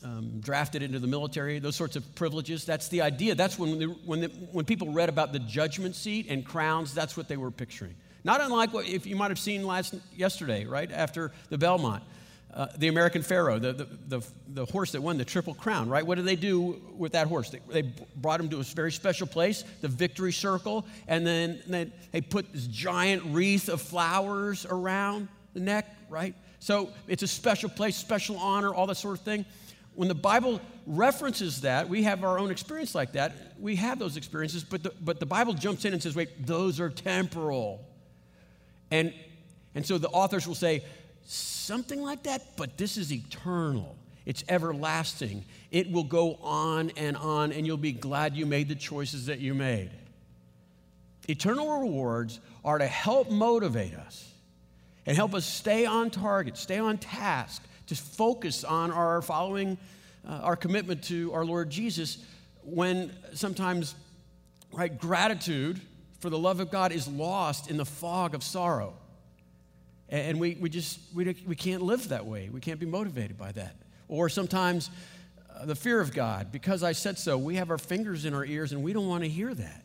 um, 0.04 0.40
drafted 0.40 0.84
into 0.84 1.00
the 1.00 1.08
military, 1.08 1.60
those 1.60 1.76
sorts 1.76 1.96
of 1.96 2.16
privileges. 2.16 2.66
That's 2.66 2.88
the 2.90 3.02
idea. 3.02 3.36
That's 3.36 3.58
when, 3.58 3.82
when, 4.06 4.24
when 4.52 4.66
people 4.66 4.92
read 4.92 5.10
about 5.10 5.34
the 5.34 5.40
judgment 5.40 5.96
seat 5.96 6.28
and 6.30 6.46
crowns, 6.46 6.94
that's 6.94 7.18
what 7.18 7.28
they 7.28 7.38
were 7.38 7.52
picturing. 7.52 7.96
Not 8.24 8.42
unlike 8.42 8.74
what 8.74 8.88
if 8.88 9.06
you 9.06 9.16
might 9.16 9.32
have 9.32 9.40
seen 9.40 9.66
last 9.66 9.96
yesterday, 10.16 10.66
right 10.66 10.92
after 10.92 11.32
the 11.50 11.58
Belmont, 11.58 12.04
uh, 12.58 12.66
the 12.78 12.88
American 12.88 13.22
Pharoah, 13.22 13.60
the, 13.60 13.72
the, 13.72 13.88
the, 14.08 14.28
the, 14.48 14.66
horse 14.66 14.92
that 14.94 15.02
won 15.02 15.20
the 15.20 15.24
Triple 15.24 15.54
Crown, 15.54 15.90
right? 15.90 16.06
What 16.06 16.16
did 16.16 16.26
they 16.26 16.36
do 16.36 16.82
with 16.98 17.12
that 17.12 17.28
horse? 17.28 17.52
They, 17.52 17.60
they 17.70 17.94
brought 18.16 18.40
him 18.40 18.50
to 18.50 18.60
a 18.60 18.64
very 18.64 18.92
special 18.92 19.28
place, 19.28 19.64
the 19.82 19.88
Victory 19.88 20.34
Circle, 20.34 20.84
and 21.08 21.26
then 21.26 21.62
they, 21.68 21.92
they 22.12 22.22
put 22.22 22.52
this 22.52 22.66
giant 22.66 23.24
wreath 23.28 23.70
of 23.70 23.80
flowers 23.80 24.66
around 24.66 25.28
the 25.54 25.60
neck, 25.60 25.96
right? 26.10 26.34
So 26.58 26.90
it's 27.08 27.22
a 27.22 27.28
special 27.28 27.70
place, 27.70 27.96
special 27.96 28.38
honor, 28.38 28.74
all 28.74 28.88
that 28.88 28.96
sort 28.96 29.20
of 29.20 29.24
thing 29.24 29.46
when 29.94 30.08
the 30.08 30.16
Bible 30.16 30.62
references 30.86 31.62
that, 31.62 31.90
we 31.90 32.04
have 32.04 32.24
our 32.24 32.38
own 32.38 32.52
experience 32.52 32.94
like 32.94 33.14
that. 33.14 33.34
We 33.60 33.76
have 33.78 33.98
those 33.98 34.16
experiences, 34.16 34.64
but 34.64 34.84
the, 34.84 34.94
but 35.02 35.20
the 35.20 35.26
Bible 35.26 35.54
jumps 35.54 35.86
in 35.86 35.94
and 35.94 36.02
says, 36.02 36.16
wait, 36.16 36.46
those 36.46 36.80
are 36.80 36.92
temporal. 36.92 37.84
And, 38.92 39.12
and 39.74 39.84
so 39.84 39.98
the 39.98 40.10
authors 40.10 40.48
will 40.48 40.54
say, 40.54 40.84
something 41.28 42.02
like 42.02 42.24
that, 42.24 42.56
but 42.56 42.78
this 42.78 42.98
is 42.98 43.12
eternal. 43.12 43.98
It's 44.26 44.44
everlasting. 44.50 45.46
It 45.72 45.92
will 45.92 46.04
go 46.04 46.36
on 46.36 46.92
and 46.98 47.16
on, 47.18 47.52
and 47.52 47.66
you'll 47.66 47.78
be 47.78 47.92
glad 47.92 48.36
you 48.36 48.46
made 48.46 48.68
the 48.70 48.76
choices 48.76 49.28
that 49.28 49.40
you 49.40 49.54
made. 49.54 49.92
Eternal 51.30 51.80
rewards 51.80 52.40
are 52.64 52.78
to 52.78 52.88
help 52.88 53.30
motivate 53.30 53.94
us 53.94 54.32
and 55.06 55.16
help 55.16 55.34
us 55.34 55.46
stay 55.46 55.86
on 55.86 56.10
target, 56.10 56.58
stay 56.58 56.80
on 56.80 56.98
task, 56.98 57.64
to 57.88 57.96
focus 57.96 58.64
on 58.64 58.92
our 58.92 59.22
following, 59.22 59.78
uh, 60.28 60.32
our 60.44 60.56
commitment 60.56 61.04
to 61.04 61.34
our 61.34 61.46
Lord 61.46 61.70
Jesus 61.70 62.18
when 62.64 63.14
sometimes, 63.34 63.96
right, 64.74 64.98
gratitude 64.98 65.80
for 66.20 66.30
the 66.30 66.38
love 66.38 66.60
of 66.60 66.72
God 66.72 66.92
is 66.92 67.08
lost 67.08 67.70
in 67.70 67.78
the 67.78 67.86
fog 67.86 68.36
of 68.36 68.44
sorrow. 68.44 68.94
And 70.10 70.40
we, 70.40 70.58
we 70.60 70.70
just, 70.70 71.00
we, 71.14 71.36
we 71.46 71.56
can't 71.56 71.82
live 71.82 72.10
that 72.10 72.26
way. 72.26 72.50
We 72.50 72.62
can't 72.62 72.80
be 72.80 72.86
motivated 72.86 73.38
by 73.38 73.52
that. 73.54 73.76
Or 74.08 74.30
sometimes 74.30 74.90
uh, 75.54 75.66
the 75.66 75.76
fear 75.76 76.00
of 76.00 76.14
God, 76.14 76.52
because 76.52 76.82
I 76.82 76.94
said 76.94 77.18
so, 77.18 77.38
we 77.38 77.56
have 77.56 77.70
our 77.70 77.78
fingers 77.78 78.24
in 78.26 78.34
our 78.34 78.46
ears 78.46 78.72
and 78.72 78.84
we 78.84 78.94
don't 78.94 79.08
want 79.08 79.24
to 79.24 79.30
hear 79.30 79.54
that. 79.54 79.84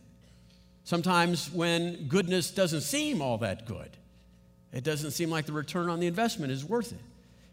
Sometimes 0.84 1.50
when 1.50 2.06
goodness 2.08 2.50
doesn't 2.50 2.82
seem 2.82 3.20
all 3.20 3.38
that 3.38 3.66
good, 3.66 3.90
it 4.72 4.84
doesn't 4.84 5.10
seem 5.10 5.30
like 5.30 5.46
the 5.46 5.52
return 5.52 5.88
on 5.88 6.00
the 6.00 6.06
investment 6.06 6.52
is 6.52 6.64
worth 6.64 6.92
it. 6.92 7.00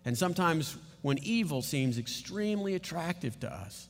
And 0.05 0.17
sometimes 0.17 0.77
when 1.01 1.17
evil 1.19 1.61
seems 1.61 1.97
extremely 1.97 2.75
attractive 2.75 3.39
to 3.41 3.51
us, 3.51 3.87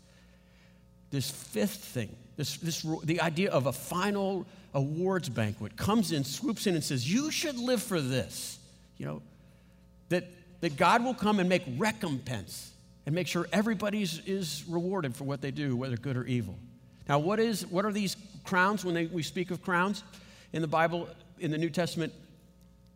this 1.12 1.30
fifth 1.30 1.84
thing, 1.84 2.16
this, 2.38 2.58
this, 2.58 2.86
the 3.04 3.22
idea 3.22 3.52
of 3.52 3.66
a 3.66 3.74
final 3.74 4.46
awards 4.74 5.30
banquet 5.30 5.76
comes 5.76 6.12
in, 6.12 6.24
swoops 6.24 6.68
in, 6.68 6.76
and 6.76 6.84
says, 6.84 7.12
You 7.12 7.32
should 7.32 7.58
live 7.58 7.82
for 7.82 8.00
this. 8.00 8.59
You 9.00 9.06
know, 9.08 9.22
that, 10.10 10.26
that 10.62 10.78
God 10.78 11.04
will 11.04 11.16
come 11.16 11.40
and 11.40 11.50
make 11.50 11.64
recompense 11.78 12.72
and 13.08 13.16
make 13.16 13.26
sure 13.26 13.48
everybody 13.52 14.04
is 14.04 14.64
rewarded 14.68 15.16
for 15.16 15.24
what 15.24 15.42
they 15.42 15.50
do, 15.50 15.76
whether 15.76 15.98
good 15.98 16.16
or 16.16 16.26
evil. 16.26 16.60
Now, 17.08 17.18
what, 17.18 17.40
is, 17.40 17.66
what 17.66 17.86
are 17.86 17.92
these 17.92 18.16
crowns 18.44 18.86
when 18.86 18.94
they, 18.94 19.08
we 19.08 19.24
speak 19.24 19.50
of 19.50 19.64
crowns 19.64 20.04
in 20.54 20.62
the 20.62 20.68
Bible, 20.68 21.10
in 21.40 21.50
the 21.50 21.58
New 21.58 21.72
Testament? 21.72 22.14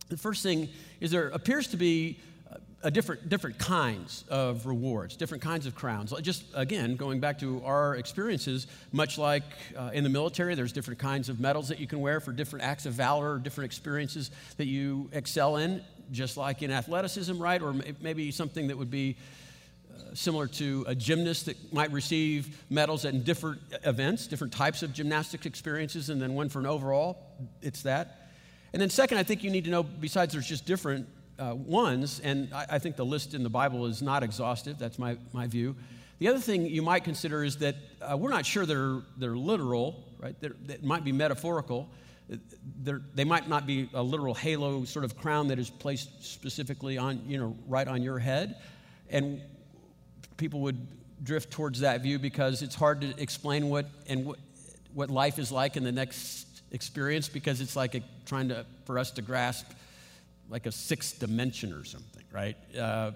The 0.09 0.17
first 0.17 0.43
thing 0.43 0.69
is 0.99 1.09
there 1.09 1.29
appears 1.29 1.67
to 1.69 1.77
be 1.77 2.19
a 2.83 2.91
different, 2.91 3.29
different 3.29 3.57
kinds 3.57 4.25
of 4.29 4.65
rewards, 4.65 5.15
different 5.15 5.41
kinds 5.41 5.65
of 5.65 5.73
crowns. 5.73 6.13
Just 6.21 6.43
again, 6.53 6.97
going 6.97 7.21
back 7.21 7.39
to 7.39 7.61
our 7.63 7.95
experiences, 7.95 8.67
much 8.91 9.17
like 9.17 9.43
uh, 9.77 9.91
in 9.93 10.03
the 10.03 10.09
military, 10.09 10.53
there's 10.53 10.73
different 10.73 10.99
kinds 10.99 11.29
of 11.29 11.39
medals 11.39 11.69
that 11.69 11.79
you 11.79 11.87
can 11.87 12.01
wear 12.01 12.19
for 12.19 12.33
different 12.33 12.65
acts 12.65 12.85
of 12.85 12.93
valor, 12.93 13.39
different 13.39 13.65
experiences 13.65 14.31
that 14.57 14.65
you 14.67 15.09
excel 15.13 15.55
in, 15.55 15.81
just 16.11 16.35
like 16.35 16.61
in 16.61 16.71
athleticism, 16.71 17.41
right? 17.41 17.61
Or 17.61 17.73
maybe 18.01 18.31
something 18.31 18.67
that 18.67 18.77
would 18.77 18.91
be 18.91 19.15
uh, 19.93 20.13
similar 20.13 20.47
to 20.47 20.83
a 20.85 20.93
gymnast 20.93 21.45
that 21.45 21.73
might 21.73 21.91
receive 21.91 22.63
medals 22.69 23.05
in 23.05 23.23
different 23.23 23.61
events, 23.85 24.27
different 24.27 24.51
types 24.51 24.83
of 24.83 24.91
gymnastics 24.93 25.45
experiences, 25.45 26.09
and 26.09 26.21
then 26.21 26.33
one 26.33 26.49
for 26.49 26.59
an 26.59 26.65
overall. 26.65 27.17
It's 27.61 27.83
that. 27.83 28.29
And 28.73 28.81
then, 28.81 28.89
second, 28.89 29.19
I 29.19 29.23
think 29.23 29.43
you 29.43 29.51
need 29.51 29.65
to 29.65 29.69
know, 29.69 29.83
besides 29.83 30.33
there's 30.33 30.47
just 30.47 30.65
different 30.65 31.07
uh, 31.39 31.53
ones, 31.55 32.19
and 32.23 32.53
I, 32.53 32.65
I, 32.71 32.79
think 32.79 32.95
the 32.95 33.05
list 33.05 33.33
in 33.33 33.43
the 33.43 33.49
Bible 33.49 33.85
is 33.85 34.01
not 34.01 34.23
exhaustive. 34.23 34.77
That's 34.77 34.99
my, 34.99 35.17
my 35.31 35.47
view. 35.47 35.75
The 36.19 36.27
other 36.27 36.39
thing 36.39 36.65
you 36.65 36.81
might 36.81 37.03
consider 37.03 37.43
is 37.43 37.57
that 37.57 37.75
uh, 38.01 38.15
we're 38.15 38.29
not 38.29 38.45
sure 38.45 38.65
they're, 38.65 38.99
they're 39.17 39.35
literal, 39.35 40.03
right? 40.19 40.35
They're, 40.39 40.55
they 40.65 40.77
might 40.81 41.03
be 41.03 41.11
metaphorical. 41.11 41.89
They're, 42.81 43.01
they 43.13 43.23
might 43.23 43.49
not 43.49 43.65
be 43.65 43.89
a 43.93 44.01
literal 44.01 44.33
halo 44.33 44.85
sort 44.85 45.05
of 45.05 45.17
crown 45.17 45.47
that 45.47 45.59
is 45.59 45.69
placed 45.69 46.23
specifically 46.23 46.97
on, 46.97 47.21
you 47.27 47.37
know, 47.37 47.57
right 47.67 47.87
on 47.87 48.03
your 48.03 48.19
head. 48.19 48.57
And 49.09 49.41
people 50.37 50.61
would 50.61 50.87
drift 51.23 51.51
towards 51.51 51.79
that 51.79 52.01
view 52.01 52.19
because 52.19 52.61
it's 52.61 52.75
hard 52.75 53.01
to 53.01 53.13
explain 53.21 53.69
what 53.69 53.87
and 54.07 54.25
what, 54.25 54.39
what 54.93 55.09
life 55.09 55.39
is 55.39 55.51
like 55.51 55.77
in 55.77 55.83
the 55.83 55.91
next 55.91 56.61
experience 56.71 57.29
because 57.29 57.61
it's 57.61 57.75
like 57.75 57.95
a, 57.95 58.01
trying 58.25 58.49
to 58.49 58.65
for 58.85 58.97
us 58.99 59.11
to 59.11 59.21
grasp 59.21 59.65
like 60.53 60.67
a 60.67 60.71
sixth 60.71 61.19
dimension 61.19 61.73
or 61.73 61.83
something, 61.83 62.23
right? 62.31 62.55
Uh, 62.79 63.09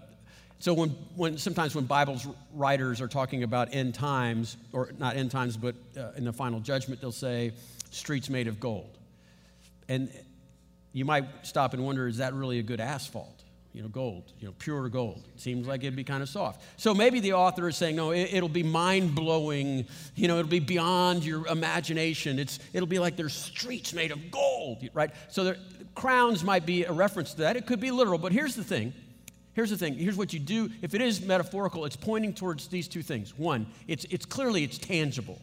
so 0.57 0.73
when, 0.73 0.89
when 1.15 1.37
sometimes 1.37 1.75
when 1.75 1.85
Bible's 1.85 2.27
writers 2.55 2.99
are 2.99 3.07
talking 3.07 3.43
about 3.43 3.75
end 3.75 3.93
times, 3.93 4.57
or 4.73 4.89
not 4.97 5.15
end 5.15 5.29
times, 5.29 5.55
but 5.55 5.75
uh, 5.95 6.13
in 6.17 6.25
the 6.25 6.33
final 6.33 6.59
judgment, 6.59 6.99
they'll 6.99 7.11
say 7.11 7.51
streets 7.91 8.27
made 8.27 8.47
of 8.47 8.59
gold. 8.59 8.97
And 9.87 10.09
you 10.93 11.05
might 11.05 11.25
stop 11.43 11.75
and 11.75 11.85
wonder, 11.85 12.07
is 12.07 12.17
that 12.17 12.33
really 12.33 12.57
a 12.57 12.63
good 12.63 12.81
asphalt? 12.81 13.43
You 13.71 13.83
know, 13.83 13.89
gold, 13.89 14.33
you 14.39 14.47
know, 14.47 14.55
pure 14.57 14.89
gold. 14.89 15.23
It 15.35 15.39
seems 15.39 15.67
like 15.67 15.83
it'd 15.83 15.95
be 15.95 16.03
kind 16.03 16.23
of 16.23 16.29
soft. 16.29 16.63
So 16.77 16.95
maybe 16.95 17.19
the 17.19 17.33
author 17.33 17.67
is 17.67 17.77
saying, 17.77 17.95
no, 17.95 18.09
it, 18.09 18.41
will 18.41 18.49
be 18.49 18.63
mind 18.63 19.13
blowing. 19.13 19.85
You 20.15 20.27
know, 20.27 20.39
it'll 20.39 20.49
be 20.49 20.59
beyond 20.59 21.23
your 21.23 21.45
imagination. 21.45 22.39
It's, 22.39 22.57
it'll 22.73 22.87
be 22.87 22.97
like 22.97 23.15
there's 23.15 23.35
streets 23.35 23.93
made 23.93 24.09
of 24.09 24.31
gold, 24.31 24.89
right? 24.95 25.11
So 25.29 25.43
there, 25.43 25.57
crowns 25.97 26.43
might 26.43 26.63
be 26.63 26.83
a 26.83 26.91
reference 26.91 27.31
to 27.31 27.41
that. 27.41 27.57
It 27.57 27.65
could 27.65 27.79
be 27.79 27.89
literal, 27.89 28.19
but 28.19 28.31
here's 28.31 28.55
the 28.55 28.63
thing. 28.63 28.93
Here's 29.53 29.71
the 29.71 29.77
thing. 29.77 29.95
Here's 29.95 30.15
what 30.15 30.31
you 30.31 30.39
do. 30.39 30.69
If 30.83 30.93
it 30.93 31.01
is 31.01 31.21
metaphorical, 31.21 31.85
it's 31.85 31.95
pointing 31.95 32.35
towards 32.35 32.67
these 32.67 32.87
two 32.87 33.01
things. 33.01 33.35
One, 33.35 33.65
it's, 33.87 34.05
it's 34.11 34.23
clearly 34.23 34.63
it's 34.63 34.77
tangible. 34.77 35.41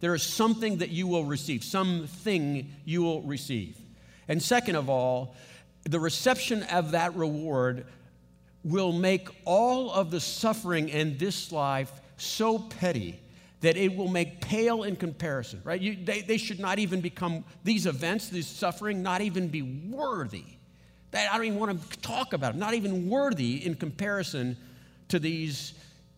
There 0.00 0.14
is 0.14 0.22
something 0.22 0.78
that 0.78 0.88
you 0.88 1.06
will 1.06 1.26
receive, 1.26 1.62
something 1.62 2.72
you 2.86 3.02
will 3.02 3.20
receive. 3.20 3.76
And 4.28 4.42
second 4.42 4.76
of 4.76 4.88
all, 4.88 5.36
the 5.84 6.00
reception 6.00 6.62
of 6.64 6.92
that 6.92 7.14
reward 7.14 7.84
will 8.64 8.92
make 8.92 9.28
all 9.44 9.90
of 9.90 10.10
the 10.10 10.20
suffering 10.20 10.88
in 10.88 11.18
this 11.18 11.52
life 11.52 11.92
so 12.16 12.58
petty 12.58 13.20
that 13.62 13.76
it 13.76 13.96
will 13.96 14.08
make 14.08 14.40
pale 14.40 14.82
in 14.82 14.96
comparison, 14.96 15.60
right? 15.64 15.80
You, 15.80 15.96
they, 16.04 16.20
they 16.20 16.36
should 16.36 16.60
not 16.60 16.78
even 16.78 17.00
become, 17.00 17.44
these 17.64 17.86
events, 17.86 18.28
this 18.28 18.46
suffering, 18.46 19.02
not 19.02 19.20
even 19.20 19.48
be 19.48 19.62
worthy. 19.62 20.44
That 21.12 21.32
I 21.32 21.36
don't 21.36 21.46
even 21.46 21.58
want 21.58 21.90
to 21.90 21.98
talk 22.00 22.32
about 22.32 22.52
them, 22.52 22.60
not 22.60 22.74
even 22.74 23.08
worthy 23.08 23.64
in 23.64 23.76
comparison 23.76 24.56
to 25.08 25.18
these 25.18 25.74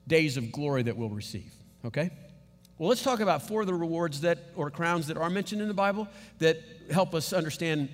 days 0.08 0.36
of 0.36 0.52
glory 0.52 0.82
that 0.84 0.96
we'll 0.96 1.10
receive, 1.10 1.52
okay? 1.84 2.10
Well, 2.78 2.88
let's 2.88 3.02
talk 3.02 3.20
about 3.20 3.46
four 3.46 3.60
of 3.60 3.66
the 3.66 3.74
rewards 3.74 4.22
that, 4.22 4.38
or 4.56 4.70
crowns 4.70 5.06
that 5.08 5.16
are 5.18 5.30
mentioned 5.30 5.60
in 5.60 5.68
the 5.68 5.74
Bible 5.74 6.08
that 6.38 6.60
help 6.90 7.14
us 7.14 7.32
understand 7.32 7.90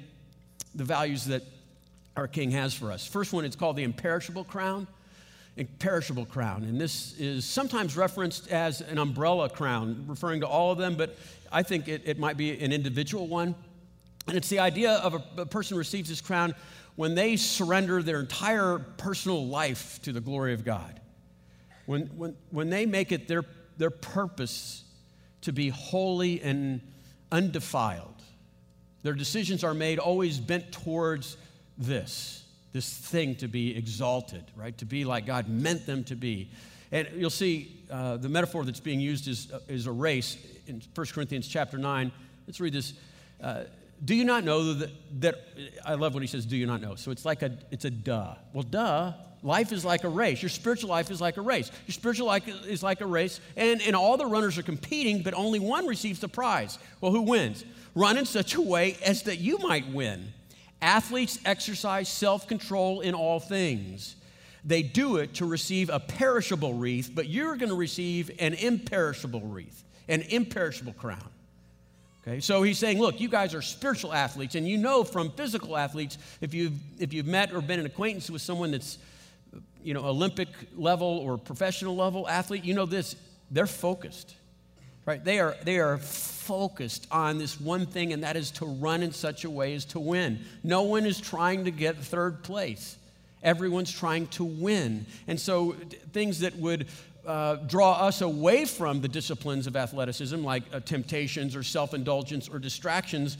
the 0.75 0.85
values 0.85 1.25
that 1.27 1.43
our 2.17 2.29
King 2.29 2.53
has 2.53 2.73
for 2.73 2.93
us. 2.93 3.05
First 3.07 3.33
one 3.33 3.45
is 3.45 3.57
called 3.57 3.77
the 3.77 3.83
imperishable 3.83 4.45
crown 4.45 4.87
imperishable 5.57 6.27
crown. 6.27 6.65
And 6.65 6.81
this 6.81 7.19
is 7.19 7.45
sometimes 7.45 7.97
referenced 7.97 8.49
as 8.49 8.81
an 8.81 8.99
umbrella 8.99 9.49
crown, 9.49 10.05
referring 10.07 10.41
to 10.41 10.47
all 10.47 10.73
of 10.73 10.79
them, 10.79 10.97
but 10.97 11.17
I 11.53 11.63
think 11.63 11.89
it, 11.89 12.03
it 12.05 12.19
might 12.19 12.37
be 12.37 12.59
an 12.61 12.73
individual 12.73 13.27
one. 13.27 13.55
And 14.27 14.37
it's 14.37 14.49
the 14.49 14.61
idea 14.61 14.93
of 14.93 15.15
a, 15.15 15.43
a 15.43 15.47
person 15.47 15.77
receives 15.77 16.09
this 16.09 16.21
crown 16.21 16.55
when 16.97 17.15
they 17.15 17.37
surrender 17.37 18.03
their 18.03 18.21
entire 18.21 18.79
personal 18.79 19.47
life 19.47 20.01
to 20.03 20.13
the 20.13 20.21
glory 20.21 20.53
of 20.55 20.65
God. 20.65 21.01
When, 21.87 22.07
when, 22.17 22.37
when 22.51 22.71
they 22.71 22.87
make 22.87 23.11
it 23.11 23.27
their, 23.27 23.45
their 23.79 23.91
purpose 23.91 24.85
to 25.43 25.53
be 25.53 25.71
holy 25.71 26.41
and 26.43 26.81
undefiled, 27.33 28.15
their 29.03 29.15
decisions 29.15 29.65
are 29.65 29.75
made 29.75 29.99
always 29.99 30.39
bent 30.39 30.73
towards 30.73 31.37
this 31.79 32.40
this 32.73 32.93
thing 32.97 33.35
to 33.37 33.49
be 33.49 33.77
exalted, 33.77 34.45
right? 34.57 34.77
To 34.79 34.85
be 34.85 35.05
like 35.05 35.27
God 35.27 35.49
meant 35.49 35.87
them 35.87 36.05
to 36.05 36.15
be. 36.15 36.51
And 36.93 37.09
you'll 37.15 37.31
see 37.31 37.85
uh, 37.91 38.17
the 38.17 38.29
metaphor 38.29 38.65
that's 38.65 38.81
being 38.81 39.01
used 39.01 39.29
is, 39.29 39.51
uh, 39.53 39.61
is 39.69 39.87
a 39.87 39.93
race 39.93 40.37
in 40.67 40.83
1 40.95 41.07
Corinthians 41.09 41.47
chapter 41.49 41.79
9. 41.79 42.13
Let's 42.47 42.61
read 42.61 42.73
this. 42.73 42.95
Uh, 43.41 43.65
do 44.05 44.15
you 44.15 44.25
not 44.25 44.45
know 44.45 44.75
that, 44.75 44.91
that 45.21 45.35
I 45.85 45.95
love 45.95 46.15
when 46.15 46.23
he 46.23 46.27
says, 46.27 46.47
do 46.47 46.57
you 46.57 46.67
not 46.67 46.81
know? 46.81 46.95
So 46.95 47.11
it's 47.11 47.25
like 47.25 47.43
a, 47.43 47.57
it's 47.71 47.85
a 47.85 47.91
duh. 47.91 48.35
Well, 48.53 48.63
duh, 48.63 49.13
life 49.43 49.73
is 49.73 49.85
like 49.85 50.05
a 50.05 50.09
race. 50.09 50.43
Your 50.43 50.49
spiritual 50.49 50.91
life 50.91 51.11
is 51.11 51.21
like 51.21 51.37
a 51.37 51.43
race. 51.43 51.71
Your 51.87 51.93
spiritual 51.93 52.27
life 52.27 52.49
is 52.49 52.83
like 52.83 53.01
a 53.01 53.07
race, 53.07 53.41
and, 53.57 53.83
and 53.83 53.95
all 53.95 54.17
the 54.17 54.27
runners 54.27 54.59
are 54.59 54.63
competing, 54.63 55.23
but 55.23 55.35
only 55.35 55.59
one 55.59 55.87
receives 55.87 56.21
the 56.21 56.29
prize. 56.29 56.79
Well, 57.01 57.13
who 57.13 57.23
wins? 57.23 57.65
Run 57.95 58.17
in 58.17 58.25
such 58.25 58.55
a 58.55 58.61
way 58.61 58.97
as 59.05 59.25
that 59.25 59.39
you 59.39 59.59
might 59.59 59.89
win. 59.93 60.33
Athletes 60.83 61.39
exercise 61.45 62.09
self 62.09 62.47
control 62.47 63.01
in 63.01 63.15
all 63.15 63.41
things. 63.41 64.17
They 64.65 64.83
do 64.83 65.17
it 65.17 65.35
to 65.35 65.47
receive 65.47 65.91
a 65.91 66.01
perishable 66.01 66.75
wreath, 66.75 67.11
but 67.15 67.29
you're 67.29 67.57
going 67.57 67.71
to 67.71 67.77
receive 67.77 68.31
an 68.39 68.55
imperishable 68.55 69.41
wreath, 69.41 69.85
an 70.09 70.23
imperishable 70.23 70.93
crown. 70.93 71.29
Okay, 72.23 72.41
so 72.41 72.63
he's 72.63 72.79
saying, 72.79 73.01
look, 73.01 73.19
you 73.19 73.29
guys 73.29 73.55
are 73.55 73.63
spiritual 73.63 74.13
athletes, 74.13 74.55
and 74.55 74.69
you 74.69 74.77
know 74.77 75.05
from 75.05 75.31
physical 75.31 75.77
athletes, 75.77 76.19
if 76.43 76.53
you've, 76.53 76.75
if 76.99 77.15
you've 77.15 77.27
met 77.27 77.53
or 77.53 77.63
been 77.63 77.81
an 77.81 77.87
acquaintance 77.87 78.29
with 78.29 78.43
someone 78.43 78.73
that's, 78.73 78.99
you 79.83 79.95
know, 79.95 80.05
Olympic 80.05 80.49
level 80.77 81.07
or 81.07 81.39
professional 81.39 81.97
level 81.97 82.29
athlete, 82.29 82.63
you 82.63 82.75
know 82.75 82.85
this, 82.85 83.17
they're 83.51 83.67
focused, 83.67 84.35
right? 85.11 85.25
They 85.25 85.41
are, 85.41 85.57
they 85.65 85.81
are 85.81 85.99
focused 85.99 87.09
on 87.11 87.39
this 87.39 87.61
one 87.61 87.85
thing, 87.85 88.13
and 88.13 88.23
that 88.23 88.37
is 88.37 88.53
to 88.53 88.65
run 88.65 89.03
in 89.03 89.11
such 89.11 89.45
a 89.45 89.51
way 89.51 89.75
as 89.75 89.85
to 89.87 89.99
win. 89.99 90.39
No 90.63 90.83
one 90.83 91.05
is 91.05 91.21
trying 91.21 91.65
to 91.65 91.73
get 91.73 91.97
third 91.97 92.45
place. 92.45 92.97
Everyone's 93.43 93.91
trying 93.91 94.29
to 94.29 94.45
win. 94.45 95.07
And 95.27 95.41
so 95.41 95.75
things 96.13 96.41
that 96.41 96.55
would 96.57 96.87
uh, 97.27 97.57
draw 97.57 97.95
us 98.07 98.21
away 98.21 98.67
from 98.67 99.01
the 99.01 99.09
disciplines 99.09 99.67
of 99.67 99.75
athleticism, 99.75 100.45
like 100.45 100.63
uh, 100.73 100.79
temptations 100.79 101.57
or 101.57 101.65
self 101.65 101.93
indulgence 101.93 102.49
or 102.49 102.61
distractions, 102.61 103.37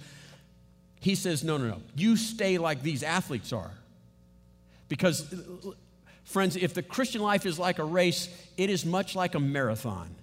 he 0.99 1.15
says, 1.15 1.45
no, 1.45 1.57
no, 1.57 1.69
no. 1.69 1.83
You 1.95 2.17
stay 2.17 2.59
like 2.59 2.83
these 2.83 3.05
athletes 3.05 3.53
are. 3.53 3.71
Because, 4.89 5.33
friends, 6.25 6.57
if 6.57 6.75
the 6.75 6.83
Christian 6.83 7.23
life 7.23 7.47
is 7.47 7.61
like 7.61 7.79
a 7.79 7.85
race, 7.85 8.29
it 8.57 8.71
is 8.71 8.85
much 8.85 9.15
like 9.15 9.37
a 9.37 9.41
marathon. 9.41 10.17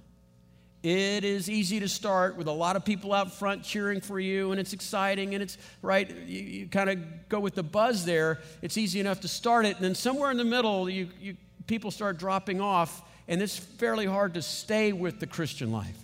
It 0.87 1.25
is 1.25 1.49
easy 1.49 1.81
to 1.81 1.89
start 1.89 2.37
with 2.37 2.47
a 2.47 2.51
lot 2.53 2.77
of 2.77 2.85
people 2.85 3.11
out 3.11 3.33
front 3.33 3.61
cheering 3.61 3.99
for 3.99 4.21
you, 4.21 4.51
and 4.51 4.59
it's 4.59 4.71
exciting, 4.71 5.33
and 5.33 5.43
it's 5.43 5.57
right. 5.81 6.09
You, 6.25 6.41
you 6.41 6.67
kind 6.67 6.89
of 6.89 7.27
go 7.27 7.41
with 7.41 7.55
the 7.55 7.63
buzz 7.63 8.05
there. 8.05 8.39
It's 8.61 8.77
easy 8.77 9.01
enough 9.01 9.19
to 9.21 9.27
start 9.27 9.65
it, 9.65 9.75
and 9.75 9.83
then 9.83 9.95
somewhere 9.95 10.31
in 10.31 10.37
the 10.37 10.45
middle, 10.45 10.89
you, 10.89 11.09
you 11.19 11.35
people 11.67 11.91
start 11.91 12.17
dropping 12.17 12.61
off, 12.61 13.01
and 13.27 13.41
it's 13.41 13.57
fairly 13.57 14.05
hard 14.05 14.35
to 14.35 14.41
stay 14.41 14.93
with 14.93 15.19
the 15.19 15.27
Christian 15.27 15.73
life. 15.73 15.97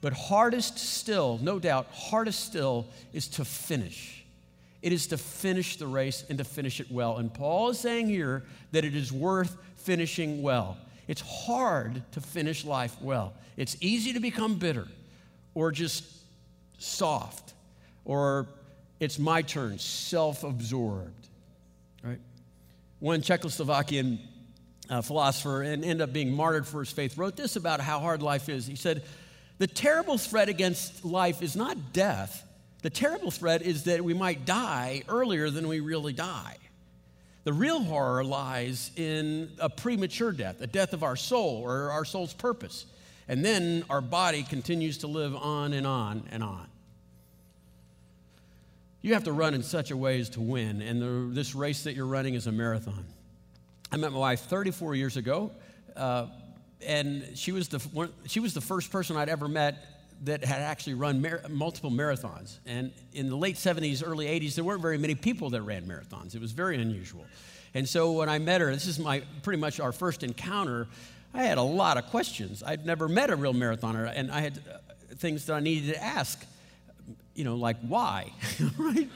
But 0.00 0.12
hardest 0.12 0.78
still, 0.78 1.40
no 1.42 1.58
doubt, 1.58 1.88
hardest 1.90 2.44
still 2.44 2.86
is 3.12 3.26
to 3.30 3.44
finish. 3.44 4.24
It 4.80 4.92
is 4.92 5.08
to 5.08 5.18
finish 5.18 5.74
the 5.74 5.88
race 5.88 6.24
and 6.28 6.38
to 6.38 6.44
finish 6.44 6.78
it 6.78 6.88
well. 6.88 7.16
And 7.16 7.34
Paul 7.34 7.70
is 7.70 7.80
saying 7.80 8.06
here 8.06 8.44
that 8.70 8.84
it 8.84 8.94
is 8.94 9.10
worth 9.10 9.56
finishing 9.74 10.40
well. 10.40 10.76
It's 11.08 11.20
hard 11.20 12.02
to 12.12 12.20
finish 12.20 12.64
life 12.64 12.96
well. 13.00 13.34
It's 13.56 13.76
easy 13.80 14.12
to 14.14 14.20
become 14.20 14.58
bitter 14.58 14.86
or 15.54 15.72
just 15.72 16.04
soft 16.78 17.54
or 18.04 18.46
it's 19.00 19.18
my 19.18 19.42
turn, 19.42 19.78
self 19.78 20.44
absorbed. 20.44 21.28
Right? 22.02 22.20
One 23.00 23.20
Czechoslovakian 23.20 24.18
uh, 24.88 25.02
philosopher 25.02 25.62
and 25.62 25.84
ended 25.84 26.00
up 26.02 26.12
being 26.12 26.32
martyred 26.32 26.66
for 26.66 26.80
his 26.80 26.90
faith, 26.90 27.18
wrote 27.18 27.36
this 27.36 27.56
about 27.56 27.80
how 27.80 28.00
hard 28.00 28.22
life 28.22 28.48
is. 28.48 28.66
He 28.66 28.76
said, 28.76 29.02
The 29.58 29.66
terrible 29.66 30.16
threat 30.16 30.48
against 30.48 31.04
life 31.04 31.42
is 31.42 31.56
not 31.56 31.92
death. 31.92 32.42
The 32.82 32.90
terrible 32.90 33.30
threat 33.30 33.62
is 33.62 33.84
that 33.84 34.02
we 34.04 34.14
might 34.14 34.44
die 34.44 35.02
earlier 35.08 35.50
than 35.50 35.66
we 35.68 35.80
really 35.80 36.12
die. 36.12 36.56
The 37.46 37.52
real 37.52 37.80
horror 37.80 38.24
lies 38.24 38.90
in 38.96 39.52
a 39.60 39.70
premature 39.70 40.32
death, 40.32 40.60
a 40.60 40.66
death 40.66 40.92
of 40.92 41.04
our 41.04 41.14
soul 41.14 41.62
or 41.64 41.92
our 41.92 42.04
soul's 42.04 42.34
purpose. 42.34 42.86
And 43.28 43.44
then 43.44 43.84
our 43.88 44.00
body 44.00 44.42
continues 44.42 44.98
to 44.98 45.06
live 45.06 45.36
on 45.36 45.72
and 45.72 45.86
on 45.86 46.24
and 46.32 46.42
on. 46.42 46.66
You 49.00 49.14
have 49.14 49.22
to 49.24 49.32
run 49.32 49.54
in 49.54 49.62
such 49.62 49.92
a 49.92 49.96
way 49.96 50.18
as 50.18 50.30
to 50.30 50.40
win, 50.40 50.82
and 50.82 51.00
the, 51.00 51.32
this 51.32 51.54
race 51.54 51.84
that 51.84 51.94
you're 51.94 52.06
running 52.06 52.34
is 52.34 52.48
a 52.48 52.52
marathon. 52.52 53.06
I 53.92 53.96
met 53.96 54.10
my 54.10 54.18
wife 54.18 54.40
34 54.40 54.96
years 54.96 55.16
ago, 55.16 55.52
uh, 55.94 56.26
and 56.84 57.30
she 57.36 57.52
was, 57.52 57.68
the, 57.68 58.10
she 58.26 58.40
was 58.40 58.54
the 58.54 58.60
first 58.60 58.90
person 58.90 59.16
I'd 59.16 59.28
ever 59.28 59.46
met 59.46 59.95
that 60.24 60.44
had 60.44 60.62
actually 60.62 60.94
run 60.94 61.20
mar- 61.20 61.42
multiple 61.48 61.90
marathons. 61.90 62.58
And 62.66 62.92
in 63.12 63.28
the 63.28 63.36
late 63.36 63.56
70s, 63.56 64.02
early 64.04 64.26
80s, 64.26 64.54
there 64.54 64.64
weren't 64.64 64.82
very 64.82 64.98
many 64.98 65.14
people 65.14 65.50
that 65.50 65.62
ran 65.62 65.86
marathons. 65.86 66.34
It 66.34 66.40
was 66.40 66.52
very 66.52 66.80
unusual. 66.80 67.24
And 67.74 67.88
so 67.88 68.12
when 68.12 68.28
I 68.28 68.38
met 68.38 68.60
her, 68.60 68.72
this 68.72 68.86
is 68.86 68.98
my 68.98 69.22
pretty 69.42 69.60
much 69.60 69.80
our 69.80 69.92
first 69.92 70.22
encounter, 70.22 70.88
I 71.34 71.42
had 71.42 71.58
a 71.58 71.62
lot 71.62 71.98
of 71.98 72.06
questions. 72.06 72.62
I'd 72.62 72.86
never 72.86 73.08
met 73.08 73.28
a 73.28 73.36
real 73.36 73.52
marathoner, 73.52 74.10
and 74.14 74.32
I 74.32 74.40
had 74.40 74.58
uh, 74.58 74.78
things 75.16 75.44
that 75.46 75.54
I 75.54 75.60
needed 75.60 75.92
to 75.92 76.02
ask, 76.02 76.42
you 77.34 77.44
know, 77.44 77.56
like 77.56 77.76
why, 77.80 78.32
right? 78.78 79.10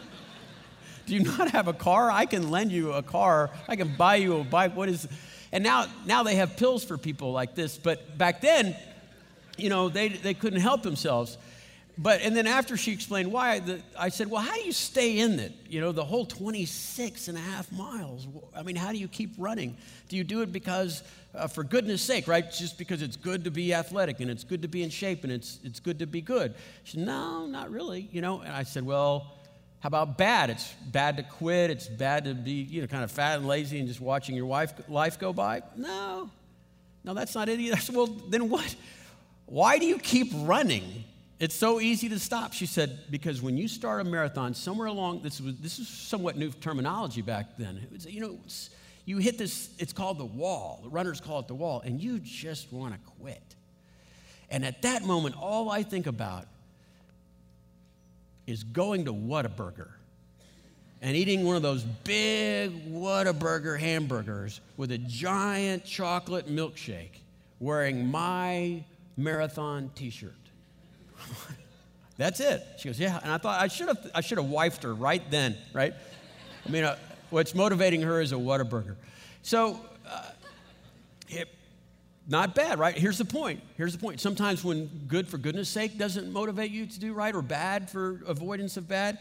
Do 1.07 1.15
you 1.15 1.21
not 1.21 1.51
have 1.51 1.67
a 1.67 1.73
car? 1.73 2.11
I 2.11 2.27
can 2.27 2.51
lend 2.51 2.71
you 2.71 2.93
a 2.93 3.03
car. 3.03 3.51
I 3.67 3.77
can 3.77 3.97
buy 3.97 4.17
you 4.17 4.37
a 4.37 4.45
bike. 4.45 4.77
What 4.77 4.89
is 4.89 5.09
and 5.53 5.65
now 5.65 5.87
now 6.07 6.23
they 6.23 6.37
have 6.37 6.57
pills 6.57 6.85
for 6.85 6.97
people 6.97 7.33
like 7.33 7.55
this, 7.55 7.79
but 7.79 8.17
back 8.17 8.41
then, 8.41 8.77
you 9.57 9.69
know, 9.69 9.89
they 9.89 10.09
they 10.09 10.35
couldn't 10.35 10.61
help 10.61 10.83
themselves. 10.83 11.39
But 11.99 12.23
and 12.23 12.35
then 12.35 12.47
after 12.47 12.79
she 12.79 12.93
explained 12.93 13.31
why, 13.31 13.59
the, 13.59 13.83
I 13.99 14.09
said, 14.09 14.31
"Well, 14.31 14.41
how 14.41 14.55
do 14.55 14.63
you 14.63 14.73
stay 14.73 15.19
in 15.19 15.39
it? 15.39 15.53
You 15.69 15.83
know, 15.83 15.93
the 15.93 16.05
whole 16.05 16.25
26 16.25 17.29
and 17.29 17.37
a 17.37 17.41
half 17.41 17.71
miles. 17.73 18.27
I 18.57 18.63
mean, 18.63 18.77
how 18.77 18.91
do 18.91 18.97
you 18.97 19.07
keep 19.09 19.35
running? 19.37 19.77
Do 20.09 20.17
you 20.17 20.25
do 20.25 20.41
it 20.41 20.51
because, 20.51 21.03
uh, 21.35 21.47
for 21.47 21.63
goodness 21.63 22.01
sake, 22.01 22.27
right? 22.27 22.51
Just 22.51 22.79
because 22.79 23.03
it's 23.03 23.17
good 23.17 23.45
to 23.45 23.51
be 23.51 23.75
athletic 23.75 24.21
and 24.21 24.31
it's 24.31 24.45
good 24.45 24.63
to 24.63 24.69
be 24.69 24.83
in 24.83 24.89
shape 24.89 25.25
and 25.25 25.33
it's 25.33 25.59
it's 25.63 25.79
good 25.79 25.99
to 25.99 26.07
be 26.07 26.23
good?" 26.23 26.55
She 26.85 26.97
said, 26.97 27.07
"No, 27.07 27.47
not 27.47 27.71
really. 27.71 28.09
You 28.13 28.23
know." 28.23 28.41
And 28.41 28.53
I 28.53 28.63
said, 28.63 28.85
"Well." 28.85 29.37
How 29.81 29.87
about 29.87 30.19
bad? 30.19 30.51
It's 30.51 30.75
bad 30.93 31.17
to 31.17 31.23
quit. 31.23 31.71
It's 31.71 31.89
bad 31.89 32.25
to 32.25 32.35
be, 32.35 32.51
you 32.51 32.83
know, 32.83 32.87
kind 32.87 33.03
of 33.03 33.11
fat 33.11 33.39
and 33.39 33.49
lazy 33.49 33.79
and 33.79 33.89
just 33.89 33.99
watching 33.99 34.37
your 34.37 34.45
wife, 34.45 34.75
life 34.91 35.19
go 35.19 35.33
by. 35.33 35.63
No, 35.75 36.29
no, 37.03 37.15
that's 37.15 37.35
not 37.35 37.49
it 37.49 37.59
either. 37.59 37.77
I 37.77 37.79
said, 37.79 37.97
well, 37.97 38.07
then 38.07 38.51
what? 38.51 38.77
Why 39.51 39.79
do 39.79 39.87
you 39.87 39.99
keep 39.99 40.31
running? 40.33 41.05
It's 41.41 41.57
so 41.57 41.81
easy 41.81 42.09
to 42.11 42.21
stop. 42.21 42.53
She 42.53 42.67
said, 42.67 43.01
because 43.11 43.43
when 43.43 43.57
you 43.57 43.67
start 43.67 44.01
a 44.01 44.05
marathon, 44.05 44.55
somewhere 44.55 44.87
along, 44.87 45.23
this 45.23 45.41
was 45.41 45.57
this 45.57 45.81
is 45.81 45.89
somewhat 45.89 46.37
new 46.37 46.53
terminology 46.53 47.21
back 47.21 47.57
then. 47.59 47.85
Was, 47.91 48.07
you 48.07 48.21
know, 48.21 48.39
you 49.07 49.19
hit 49.19 49.39
this, 49.39 49.71
it's 49.81 49.93
called 49.93 50.19
the 50.19 50.25
wall. 50.25 50.79
The 50.85 50.89
runners 50.89 51.21
call 51.21 51.41
it 51.41 51.49
the 51.49 51.55
wall, 51.55 51.83
and 51.85 52.01
you 52.01 52.21
just 52.21 52.73
want 52.73 52.95
to 52.95 53.01
quit. 53.19 53.43
And 54.51 54.65
at 54.65 54.83
that 54.83 55.03
moment, 55.03 55.35
all 55.37 55.69
I 55.69 55.83
think 55.83 56.07
about 56.07 56.47
is 58.47 58.63
going 58.63 59.07
to 59.07 59.13
Whataburger 59.13 59.89
and 61.03 61.17
eating 61.17 61.45
one 61.45 61.57
of 61.57 61.63
those 61.63 61.83
big 61.83 62.93
Whataburger 62.93 63.81
hamburgers 63.81 64.61
with 64.77 64.93
a 64.93 64.99
giant 64.99 65.85
chocolate 65.85 66.47
milkshake 66.47 67.19
wearing 67.59 68.09
my 68.09 68.85
marathon 69.23 69.91
t 69.95 70.11
shirt. 70.11 70.35
That's 72.17 72.41
it. 72.41 72.67
She 72.79 72.89
goes, 72.89 72.99
Yeah. 72.99 73.19
And 73.23 73.33
I 73.33 73.39
thought 73.39 73.61
I 73.61 73.69
should 73.69 73.89
have, 73.89 74.11
I 74.15 74.21
should 74.21 74.39
have 74.39 74.47
wifed 74.47 74.83
her 74.83 74.95
right 74.95 75.23
then, 75.31 75.57
right? 75.73 75.95
I 76.67 76.71
mean, 76.71 76.85
uh, 76.85 76.97
what's 77.31 77.55
motivating 77.55 78.03
her 78.03 78.21
is 78.21 78.33
a 78.33 78.37
Whataburger. 78.37 78.97
So, 79.43 79.81
uh, 80.07 80.31
it, 81.29 81.49
not 82.29 82.55
bad, 82.55 82.79
right? 82.79 82.97
Here's 82.97 83.19
the 83.19 83.25
point. 83.25 83.61
Here's 83.77 83.93
the 83.93 83.99
point. 83.99 84.21
Sometimes 84.21 84.63
when 84.63 84.87
good 85.09 85.27
for 85.29 85.39
goodness 85.39 85.69
sake 85.69 85.99
doesn't 85.99 86.31
motivate 86.33 86.71
you 86.71 86.87
to 86.87 87.01
do 87.01 87.13
right 87.13 87.35
or 87.35 87.43
bad 87.43 87.91
for 87.91 88.21
avoidance 88.27 88.77
of 88.77 88.87
bad, 88.87 89.19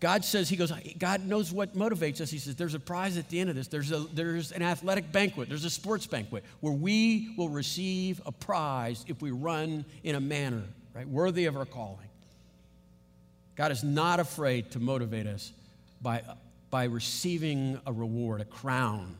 God 0.00 0.24
says, 0.24 0.48
He 0.48 0.56
goes, 0.56 0.72
God 0.98 1.26
knows 1.26 1.52
what 1.52 1.76
motivates 1.76 2.20
us. 2.20 2.30
He 2.30 2.38
says, 2.38 2.54
there's 2.54 2.74
a 2.74 2.80
prize 2.80 3.16
at 3.16 3.28
the 3.28 3.40
end 3.40 3.50
of 3.50 3.56
this. 3.56 3.66
There's, 3.66 3.90
a, 3.90 3.98
there's 4.12 4.52
an 4.52 4.62
athletic 4.62 5.10
banquet, 5.10 5.48
there's 5.48 5.64
a 5.64 5.70
sports 5.70 6.06
banquet 6.06 6.44
where 6.60 6.72
we 6.72 7.34
will 7.36 7.48
receive 7.48 8.20
a 8.26 8.32
prize 8.32 9.04
if 9.08 9.20
we 9.20 9.30
run 9.30 9.84
in 10.04 10.14
a 10.14 10.20
manner, 10.20 10.62
right, 10.94 11.08
worthy 11.08 11.46
of 11.46 11.56
our 11.56 11.66
calling. 11.66 12.08
God 13.56 13.72
is 13.72 13.82
not 13.82 14.20
afraid 14.20 14.70
to 14.72 14.78
motivate 14.78 15.26
us 15.26 15.52
by, 16.00 16.22
by 16.70 16.84
receiving 16.84 17.80
a 17.86 17.92
reward, 17.92 18.40
a 18.40 18.44
crown 18.44 19.16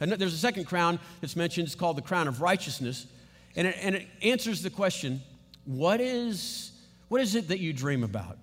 and 0.00 0.12
there's 0.12 0.34
a 0.34 0.38
second 0.38 0.66
crown 0.66 0.98
that's 1.20 1.36
mentioned. 1.36 1.66
It's 1.66 1.74
called 1.74 1.96
the 1.96 2.02
crown 2.02 2.28
of 2.28 2.40
righteousness. 2.40 3.06
And 3.54 3.66
it, 3.66 3.76
and 3.80 3.94
it 3.94 4.06
answers 4.22 4.62
the 4.62 4.70
question 4.70 5.22
what 5.64 6.00
is, 6.00 6.72
what 7.08 7.20
is 7.20 7.34
it 7.34 7.48
that 7.48 7.60
you 7.60 7.72
dream 7.72 8.04
about? 8.04 8.38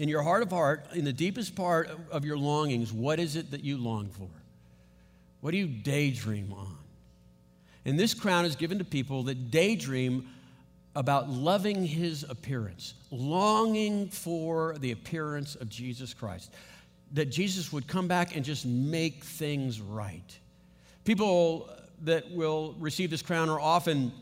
In 0.00 0.08
your 0.08 0.22
heart 0.22 0.42
of 0.42 0.48
heart, 0.48 0.86
in 0.94 1.04
the 1.04 1.12
deepest 1.12 1.54
part 1.54 1.90
of 2.10 2.24
your 2.24 2.38
longings, 2.38 2.90
what 2.90 3.20
is 3.20 3.36
it 3.36 3.50
that 3.50 3.62
you 3.62 3.76
long 3.76 4.08
for? 4.08 4.30
What 5.42 5.50
do 5.50 5.58
you 5.58 5.66
daydream 5.66 6.54
on? 6.54 6.74
And 7.84 8.00
this 8.00 8.14
crown 8.14 8.46
is 8.46 8.56
given 8.56 8.78
to 8.78 8.84
people 8.84 9.24
that 9.24 9.50
daydream 9.50 10.26
about 10.96 11.28
loving 11.28 11.84
his 11.84 12.24
appearance, 12.30 12.94
longing 13.10 14.08
for 14.08 14.74
the 14.78 14.92
appearance 14.92 15.54
of 15.54 15.68
Jesus 15.68 16.14
Christ, 16.14 16.50
that 17.12 17.26
Jesus 17.26 17.70
would 17.70 17.86
come 17.86 18.08
back 18.08 18.34
and 18.34 18.42
just 18.42 18.64
make 18.64 19.22
things 19.22 19.82
right. 19.82 20.38
People 21.04 21.68
that 22.04 22.30
will 22.30 22.74
receive 22.78 23.10
this 23.10 23.20
crown 23.20 23.50
are 23.50 23.60
often 23.60 24.12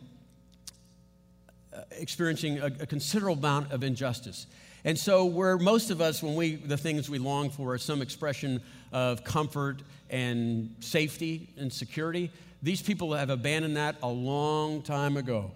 experiencing 1.99 2.59
a, 2.59 2.67
a 2.67 2.87
considerable 2.87 3.39
amount 3.39 3.73
of 3.73 3.83
injustice. 3.83 4.47
And 4.85 4.99
so, 4.99 5.25
where 5.25 5.59
most 5.59 5.91
of 5.91 6.01
us, 6.01 6.23
when 6.23 6.35
we, 6.35 6.55
the 6.55 6.77
things 6.77 7.11
we 7.11 7.19
long 7.19 7.51
for 7.51 7.75
is 7.75 7.83
some 7.83 8.01
expression 8.01 8.63
of 8.93 9.25
comfort 9.25 9.83
and 10.09 10.75
safety 10.81 11.49
and 11.59 11.73
security, 11.73 12.31
these 12.63 12.81
people 12.81 13.13
have 13.15 13.31
abandoned 13.31 13.77
that 13.77 13.97
a 14.03 14.09
long 14.09 14.83
time 14.83 15.17
ago. 15.17 15.51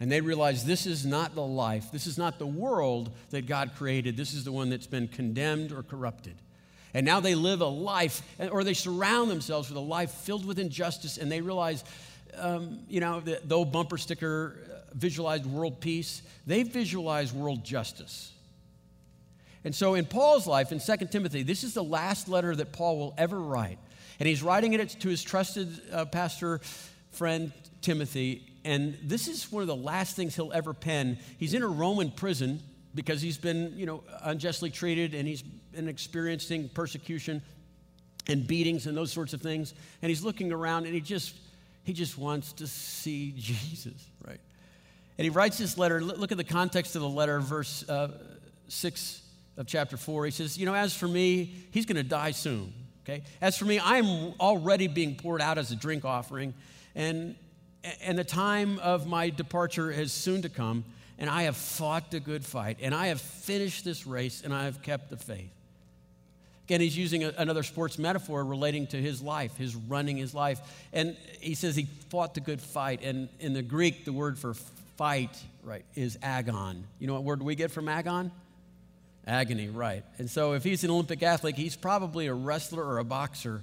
And 0.00 0.10
they 0.10 0.20
realize 0.20 0.64
this 0.64 0.86
is 0.86 1.04
not 1.04 1.34
the 1.34 1.44
life, 1.44 1.90
this 1.90 2.06
is 2.06 2.16
not 2.18 2.38
the 2.38 2.46
world 2.46 3.10
that 3.30 3.46
God 3.46 3.72
created. 3.76 4.16
This 4.16 4.32
is 4.32 4.44
the 4.44 4.52
one 4.52 4.70
that's 4.70 4.86
been 4.86 5.08
condemned 5.08 5.72
or 5.72 5.82
corrupted. 5.82 6.36
And 6.94 7.04
now 7.04 7.20
they 7.20 7.34
live 7.34 7.60
a 7.60 7.66
life, 7.66 8.22
or 8.50 8.64
they 8.64 8.74
surround 8.74 9.30
themselves 9.30 9.68
with 9.68 9.76
a 9.76 9.80
life 9.80 10.10
filled 10.10 10.46
with 10.46 10.58
injustice, 10.58 11.18
and 11.18 11.30
they 11.30 11.40
realize, 11.40 11.84
um, 12.36 12.80
you 12.88 13.00
know, 13.00 13.20
the, 13.20 13.40
the 13.44 13.56
old 13.56 13.72
bumper 13.72 13.98
sticker 13.98 14.56
uh, 14.72 14.77
visualized 14.94 15.46
world 15.46 15.80
peace, 15.80 16.22
they 16.46 16.62
visualize 16.62 17.32
world 17.32 17.64
justice. 17.64 18.32
And 19.64 19.74
so 19.74 19.94
in 19.94 20.06
Paul's 20.06 20.46
life, 20.46 20.72
in 20.72 20.80
2 20.80 21.06
Timothy, 21.06 21.42
this 21.42 21.64
is 21.64 21.74
the 21.74 21.84
last 21.84 22.28
letter 22.28 22.54
that 22.56 22.72
Paul 22.72 22.98
will 22.98 23.14
ever 23.18 23.38
write. 23.38 23.78
And 24.20 24.28
he's 24.28 24.42
writing 24.42 24.72
it 24.72 24.88
to 24.88 25.08
his 25.08 25.22
trusted 25.22 25.68
uh, 25.92 26.04
pastor 26.06 26.60
friend 27.10 27.52
Timothy. 27.82 28.46
And 28.64 28.96
this 29.02 29.28
is 29.28 29.50
one 29.50 29.62
of 29.62 29.66
the 29.66 29.76
last 29.76 30.16
things 30.16 30.34
he'll 30.34 30.52
ever 30.52 30.74
pen. 30.74 31.18
He's 31.38 31.54
in 31.54 31.62
a 31.62 31.68
Roman 31.68 32.10
prison 32.10 32.60
because 32.94 33.22
he's 33.22 33.38
been, 33.38 33.74
you 33.76 33.86
know, 33.86 34.02
unjustly 34.22 34.70
treated 34.70 35.14
and 35.14 35.26
he's 35.26 35.42
been 35.42 35.88
experiencing 35.88 36.68
persecution 36.70 37.42
and 38.26 38.46
beatings 38.46 38.86
and 38.86 38.96
those 38.96 39.12
sorts 39.12 39.32
of 39.32 39.40
things. 39.40 39.74
And 40.02 40.08
he's 40.08 40.22
looking 40.22 40.52
around 40.52 40.86
and 40.86 40.94
he 40.94 41.00
just 41.00 41.34
he 41.84 41.94
just 41.94 42.18
wants 42.18 42.52
to 42.54 42.66
see 42.66 43.32
Jesus, 43.36 44.06
right? 44.26 44.40
And 45.18 45.24
he 45.24 45.30
writes 45.30 45.58
this 45.58 45.76
letter. 45.76 46.00
Look 46.00 46.30
at 46.30 46.38
the 46.38 46.44
context 46.44 46.94
of 46.94 47.02
the 47.02 47.08
letter, 47.08 47.40
verse 47.40 47.86
uh, 47.88 48.12
six 48.68 49.20
of 49.56 49.66
chapter 49.66 49.96
four. 49.96 50.24
He 50.24 50.30
says, 50.30 50.56
"You 50.56 50.64
know, 50.64 50.74
as 50.74 50.94
for 50.94 51.08
me, 51.08 51.52
he's 51.72 51.86
going 51.86 51.96
to 51.96 52.08
die 52.08 52.30
soon." 52.30 52.72
Okay. 53.02 53.24
As 53.40 53.56
for 53.58 53.64
me, 53.64 53.78
I 53.78 53.96
am 53.96 54.34
already 54.38 54.86
being 54.86 55.16
poured 55.16 55.40
out 55.40 55.58
as 55.58 55.72
a 55.72 55.76
drink 55.76 56.04
offering, 56.04 56.54
and 56.94 57.34
and 58.02 58.16
the 58.16 58.24
time 58.24 58.78
of 58.78 59.06
my 59.06 59.30
departure 59.30 59.90
is 59.90 60.12
soon 60.12 60.42
to 60.42 60.48
come. 60.48 60.84
And 61.20 61.28
I 61.28 61.42
have 61.42 61.56
fought 61.56 62.12
the 62.12 62.20
good 62.20 62.44
fight, 62.44 62.78
and 62.80 62.94
I 62.94 63.08
have 63.08 63.20
finished 63.20 63.84
this 63.84 64.06
race, 64.06 64.42
and 64.44 64.54
I 64.54 64.66
have 64.66 64.82
kept 64.82 65.10
the 65.10 65.16
faith. 65.16 65.50
Again, 66.66 66.80
he's 66.80 66.96
using 66.96 67.24
a, 67.24 67.32
another 67.38 67.64
sports 67.64 67.98
metaphor 67.98 68.44
relating 68.44 68.86
to 68.88 68.98
his 68.98 69.20
life, 69.22 69.56
his 69.56 69.74
running 69.74 70.16
his 70.16 70.34
life. 70.34 70.60
And 70.92 71.16
he 71.40 71.54
says 71.54 71.74
he 71.74 71.88
fought 72.10 72.34
the 72.34 72.40
good 72.40 72.60
fight. 72.60 73.02
And 73.02 73.30
in 73.40 73.54
the 73.54 73.62
Greek, 73.62 74.04
the 74.04 74.12
word 74.12 74.38
for 74.38 74.54
fight, 74.98 75.30
right, 75.62 75.84
is 75.94 76.18
agon. 76.22 76.84
You 76.98 77.06
know 77.06 77.14
what 77.14 77.24
word 77.24 77.42
we 77.42 77.54
get 77.54 77.70
from 77.70 77.88
agon? 77.88 78.30
Agony, 79.26 79.68
right. 79.68 80.04
And 80.18 80.28
so 80.28 80.52
if 80.52 80.64
he's 80.64 80.84
an 80.84 80.90
Olympic 80.90 81.22
athlete, 81.22 81.56
he's 81.56 81.76
probably 81.76 82.26
a 82.26 82.34
wrestler 82.34 82.84
or 82.84 82.98
a 82.98 83.04
boxer. 83.04 83.62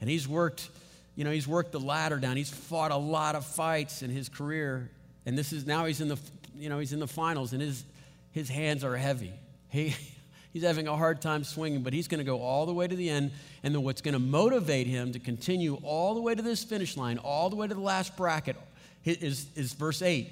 And 0.00 0.08
he's 0.08 0.26
worked, 0.26 0.70
you 1.16 1.24
know, 1.24 1.30
he's 1.30 1.48
worked 1.48 1.72
the 1.72 1.80
ladder 1.80 2.18
down. 2.18 2.36
He's 2.36 2.50
fought 2.50 2.92
a 2.92 2.96
lot 2.96 3.34
of 3.34 3.44
fights 3.44 4.02
in 4.02 4.10
his 4.10 4.28
career. 4.28 4.90
And 5.26 5.36
this 5.36 5.52
is 5.52 5.66
now 5.66 5.84
he's 5.84 6.00
in 6.00 6.08
the 6.08 6.18
you 6.58 6.68
know, 6.68 6.78
he's 6.78 6.92
in 6.92 7.00
the 7.00 7.06
finals 7.06 7.52
and 7.52 7.62
his, 7.62 7.84
his 8.32 8.48
hands 8.48 8.84
are 8.84 8.96
heavy. 8.96 9.32
He, 9.68 9.94
he's 10.52 10.62
having 10.62 10.88
a 10.88 10.96
hard 10.96 11.20
time 11.22 11.44
swinging, 11.44 11.82
but 11.82 11.92
he's 11.92 12.08
going 12.08 12.18
to 12.18 12.24
go 12.24 12.40
all 12.40 12.66
the 12.66 12.74
way 12.74 12.86
to 12.86 12.96
the 12.96 13.08
end. 13.08 13.30
And 13.62 13.74
then 13.74 13.82
what's 13.82 14.00
going 14.00 14.14
to 14.14 14.20
motivate 14.20 14.86
him 14.86 15.12
to 15.12 15.18
continue 15.18 15.78
all 15.82 16.14
the 16.14 16.20
way 16.20 16.34
to 16.34 16.42
this 16.42 16.64
finish 16.64 16.96
line, 16.96 17.18
all 17.18 17.50
the 17.50 17.56
way 17.56 17.66
to 17.66 17.74
the 17.74 17.80
last 17.80 18.16
bracket, 18.16 18.56
is, 19.04 19.46
is 19.54 19.72
verse 19.72 20.02
8. 20.02 20.28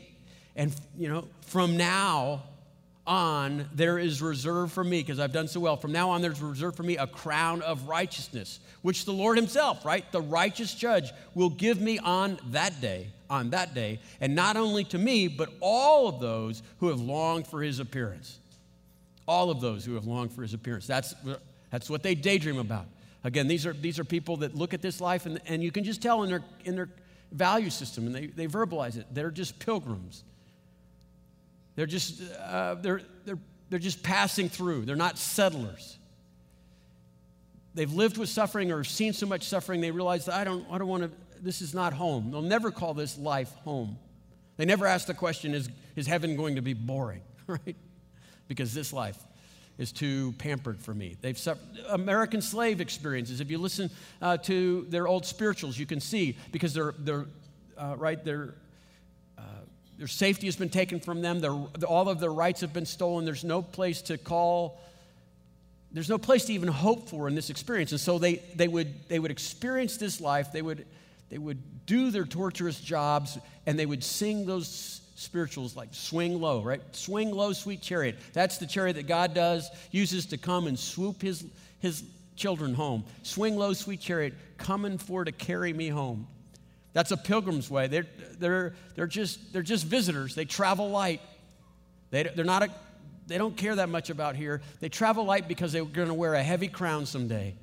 And, 0.56 0.74
you 0.96 1.08
know, 1.08 1.28
from 1.42 1.76
now 1.76 2.42
on, 3.06 3.68
there 3.74 3.98
is 3.98 4.20
reserved 4.20 4.72
for 4.72 4.82
me, 4.82 5.00
because 5.00 5.20
I've 5.20 5.32
done 5.32 5.46
so 5.46 5.60
well. 5.60 5.76
From 5.76 5.92
now 5.92 6.10
on, 6.10 6.22
there's 6.22 6.40
reserved 6.42 6.76
for 6.76 6.82
me 6.82 6.96
a 6.96 7.06
crown 7.06 7.62
of 7.62 7.88
righteousness, 7.88 8.58
which 8.82 9.04
the 9.04 9.12
Lord 9.12 9.36
Himself, 9.36 9.84
right, 9.84 10.10
the 10.10 10.20
righteous 10.20 10.74
judge, 10.74 11.12
will 11.34 11.50
give 11.50 11.80
me 11.80 11.98
on 11.98 12.38
that 12.50 12.80
day 12.80 13.08
on 13.30 13.50
that 13.50 13.74
day, 13.74 14.00
and 14.20 14.34
not 14.34 14.56
only 14.56 14.84
to 14.84 14.98
me, 14.98 15.28
but 15.28 15.50
all 15.60 16.08
of 16.08 16.20
those 16.20 16.62
who 16.78 16.88
have 16.88 17.00
longed 17.00 17.46
for 17.46 17.62
his 17.62 17.80
appearance. 17.80 18.38
All 19.26 19.50
of 19.50 19.60
those 19.60 19.84
who 19.84 19.94
have 19.94 20.06
longed 20.06 20.32
for 20.32 20.42
his 20.42 20.54
appearance. 20.54 20.86
That's, 20.86 21.14
that's 21.70 21.90
what 21.90 22.02
they 22.02 22.14
daydream 22.14 22.58
about. 22.58 22.86
Again, 23.24 23.48
these 23.48 23.66
are, 23.66 23.72
these 23.72 23.98
are 23.98 24.04
people 24.04 24.38
that 24.38 24.54
look 24.54 24.72
at 24.72 24.82
this 24.82 25.00
life, 25.00 25.26
and, 25.26 25.40
and 25.46 25.62
you 25.62 25.72
can 25.72 25.84
just 25.84 26.00
tell 26.00 26.22
in 26.22 26.30
their, 26.30 26.44
in 26.64 26.76
their 26.76 26.88
value 27.32 27.70
system, 27.70 28.06
and 28.06 28.14
they, 28.14 28.26
they 28.26 28.46
verbalize 28.46 28.96
it. 28.96 29.06
They're 29.12 29.30
just 29.30 29.58
pilgrims. 29.58 30.22
They're 31.76 31.86
just, 31.86 32.20
uh, 32.40 32.74
they're, 32.74 33.02
they're, 33.24 33.38
they're 33.70 33.78
just 33.78 34.02
passing 34.02 34.48
through, 34.48 34.84
they're 34.84 34.96
not 34.96 35.18
settlers 35.18 35.98
they've 37.74 37.92
lived 37.92 38.16
with 38.16 38.30
suffering 38.30 38.72
or 38.72 38.82
seen 38.82 39.12
so 39.12 39.26
much 39.26 39.42
suffering 39.42 39.82
they 39.82 39.90
realize 39.90 40.30
I 40.30 40.44
don't, 40.44 40.64
I 40.70 40.78
don't 40.78 40.88
want 40.88 41.02
to 41.02 41.10
this 41.42 41.62
is 41.62 41.74
not 41.74 41.92
home. 41.92 42.30
They'll 42.30 42.42
never 42.42 42.70
call 42.70 42.94
this 42.94 43.18
life 43.18 43.52
home. 43.64 43.98
They 44.56 44.64
never 44.64 44.86
ask 44.86 45.06
the 45.06 45.14
question, 45.14 45.54
is, 45.54 45.68
is 45.94 46.06
heaven 46.06 46.36
going 46.36 46.56
to 46.56 46.62
be 46.62 46.74
boring? 46.74 47.22
Right? 47.48 47.76
Because 48.48 48.74
this 48.74 48.92
life 48.92 49.16
is 49.78 49.92
too 49.92 50.34
pampered 50.38 50.80
for 50.80 50.92
me. 50.92 51.16
They've 51.20 51.38
suffered 51.38 51.62
American 51.88 52.42
slave 52.42 52.80
experiences. 52.80 53.40
If 53.40 53.52
you 53.52 53.58
listen 53.58 53.88
uh, 54.20 54.38
to 54.38 54.84
their 54.88 55.06
old 55.06 55.24
spirituals, 55.24 55.78
you 55.78 55.86
can 55.86 56.00
see 56.00 56.36
because 56.50 56.74
they're, 56.74 56.92
they're 56.98 57.26
uh, 57.78 57.94
right, 57.96 58.24
their, 58.24 58.42
uh, 58.42 58.65
their 59.98 60.06
safety 60.06 60.46
has 60.46 60.56
been 60.56 60.68
taken 60.68 61.00
from 61.00 61.22
them. 61.22 61.40
Their, 61.40 61.52
all 61.52 62.08
of 62.08 62.20
their 62.20 62.32
rights 62.32 62.60
have 62.60 62.72
been 62.72 62.86
stolen. 62.86 63.24
There's 63.24 63.44
no 63.44 63.62
place 63.62 64.02
to 64.02 64.18
call 64.18 64.80
there's 65.92 66.10
no 66.10 66.18
place 66.18 66.44
to 66.46 66.52
even 66.52 66.68
hope 66.68 67.08
for 67.08 67.26
in 67.26 67.34
this 67.34 67.48
experience. 67.48 67.90
And 67.92 68.00
so 68.00 68.18
they, 68.18 68.42
they, 68.54 68.68
would, 68.68 69.08
they 69.08 69.18
would 69.18 69.30
experience 69.30 69.96
this 69.96 70.20
life, 70.20 70.52
they 70.52 70.60
would 70.60 70.84
they 71.28 71.38
would 71.38 71.86
do 71.86 72.10
their 72.10 72.24
torturous 72.24 72.80
jobs 72.80 73.38
and 73.66 73.78
they 73.78 73.86
would 73.86 74.04
sing 74.04 74.46
those 74.46 75.00
spirituals 75.16 75.74
like 75.74 75.88
swing 75.92 76.40
low, 76.40 76.62
right? 76.62 76.80
Swing 76.94 77.30
low, 77.30 77.52
sweet 77.52 77.82
chariot. 77.82 78.16
That's 78.32 78.58
the 78.58 78.66
chariot 78.66 78.94
that 78.94 79.08
God 79.08 79.34
does, 79.34 79.70
uses 79.90 80.26
to 80.26 80.38
come 80.38 80.66
and 80.66 80.78
swoop 80.78 81.22
his, 81.22 81.44
his 81.80 82.04
children 82.36 82.74
home. 82.74 83.04
Swing 83.22 83.56
low, 83.56 83.72
sweet 83.72 84.00
chariot, 84.00 84.34
coming 84.58 84.98
for 84.98 85.24
to 85.24 85.32
carry 85.32 85.72
me 85.72 85.88
home. 85.88 86.28
That's 86.96 87.10
a 87.10 87.18
pilgrim's 87.18 87.70
way. 87.70 87.88
They're, 87.88 88.06
they're, 88.38 88.72
they're, 88.94 89.06
just, 89.06 89.52
they're 89.52 89.60
just 89.60 89.84
visitors. 89.84 90.34
They 90.34 90.46
travel 90.46 90.88
light. 90.88 91.20
They, 92.10 92.22
they're 92.22 92.42
not 92.42 92.62
a, 92.62 92.70
they 93.26 93.36
don't 93.36 93.54
care 93.54 93.74
that 93.74 93.90
much 93.90 94.08
about 94.08 94.34
here. 94.34 94.62
They 94.80 94.88
travel 94.88 95.26
light 95.26 95.46
because 95.46 95.72
they're 95.72 95.84
going 95.84 96.08
to 96.08 96.14
wear 96.14 96.32
a 96.32 96.42
heavy 96.42 96.68
crown 96.68 97.04
someday. 97.04 97.54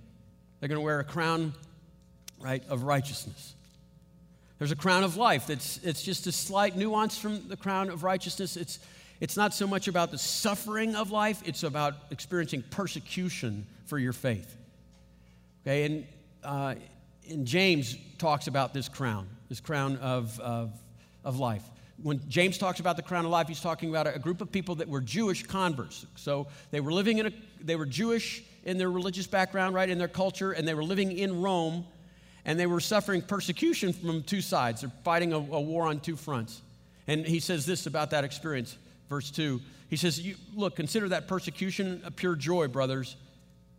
They're 0.59 0.69
going 0.69 0.77
to 0.77 0.85
wear 0.85 0.99
a 0.99 1.03
crown 1.03 1.53
right, 2.39 2.61
of 2.69 2.83
righteousness. 2.83 3.55
There's 4.59 4.71
a 4.71 4.75
crown 4.75 5.03
of 5.03 5.17
life 5.17 5.47
that's 5.47 5.79
it's 5.83 6.03
just 6.03 6.27
a 6.27 6.31
slight 6.31 6.75
nuance 6.75 7.17
from 7.17 7.47
the 7.47 7.57
crown 7.57 7.89
of 7.89 8.03
righteousness. 8.03 8.55
It's, 8.55 8.77
it's 9.19 9.35
not 9.35 9.55
so 9.55 9.65
much 9.65 9.87
about 9.87 10.11
the 10.11 10.19
suffering 10.19 10.93
of 10.95 11.09
life, 11.09 11.41
it's 11.43 11.63
about 11.63 11.95
experiencing 12.11 12.63
persecution 12.69 13.65
for 13.85 13.97
your 13.97 14.13
faith. 14.13 14.55
Okay, 15.63 15.85
and, 15.85 16.07
uh, 16.43 16.75
and 17.29 17.45
James 17.45 17.95
talks 18.17 18.47
about 18.47 18.73
this 18.73 18.89
crown, 18.89 19.27
this 19.49 19.59
crown 19.59 19.97
of, 19.97 20.39
of, 20.39 20.71
of 21.23 21.39
life. 21.39 21.63
When 22.01 22.21
James 22.27 22.57
talks 22.57 22.79
about 22.79 22.97
the 22.97 23.03
crown 23.03 23.25
of 23.25 23.31
life, 23.31 23.47
he's 23.47 23.61
talking 23.61 23.89
about 23.89 24.13
a 24.13 24.19
group 24.19 24.41
of 24.41 24.51
people 24.51 24.75
that 24.75 24.89
were 24.89 25.01
Jewish 25.01 25.43
converts. 25.43 26.05
So 26.15 26.47
they 26.71 26.79
were 26.79 26.91
living 26.91 27.19
in 27.19 27.27
a, 27.27 27.31
they 27.61 27.75
were 27.75 27.85
Jewish 27.85 28.43
in 28.65 28.77
their 28.77 28.89
religious 28.89 29.27
background, 29.27 29.75
right, 29.75 29.89
in 29.89 29.97
their 29.97 30.07
culture, 30.07 30.51
and 30.51 30.67
they 30.67 30.73
were 30.73 30.83
living 30.83 31.11
in 31.11 31.41
Rome 31.41 31.85
and 32.45 32.59
they 32.59 32.65
were 32.65 32.79
suffering 32.79 33.21
persecution 33.21 33.93
from 33.93 34.23
two 34.23 34.41
sides. 34.41 34.81
They're 34.81 34.91
fighting 35.03 35.33
a, 35.33 35.37
a 35.37 35.61
war 35.61 35.87
on 35.87 35.99
two 35.99 36.15
fronts. 36.15 36.61
And 37.07 37.25
he 37.25 37.39
says 37.39 37.65
this 37.65 37.85
about 37.85 38.09
that 38.11 38.23
experience, 38.23 38.77
verse 39.09 39.31
2. 39.31 39.61
He 39.89 39.95
says, 39.95 40.21
Look, 40.55 40.75
consider 40.75 41.09
that 41.09 41.27
persecution 41.27 42.01
a 42.03 42.11
pure 42.11 42.35
joy, 42.35 42.67
brothers, 42.67 43.15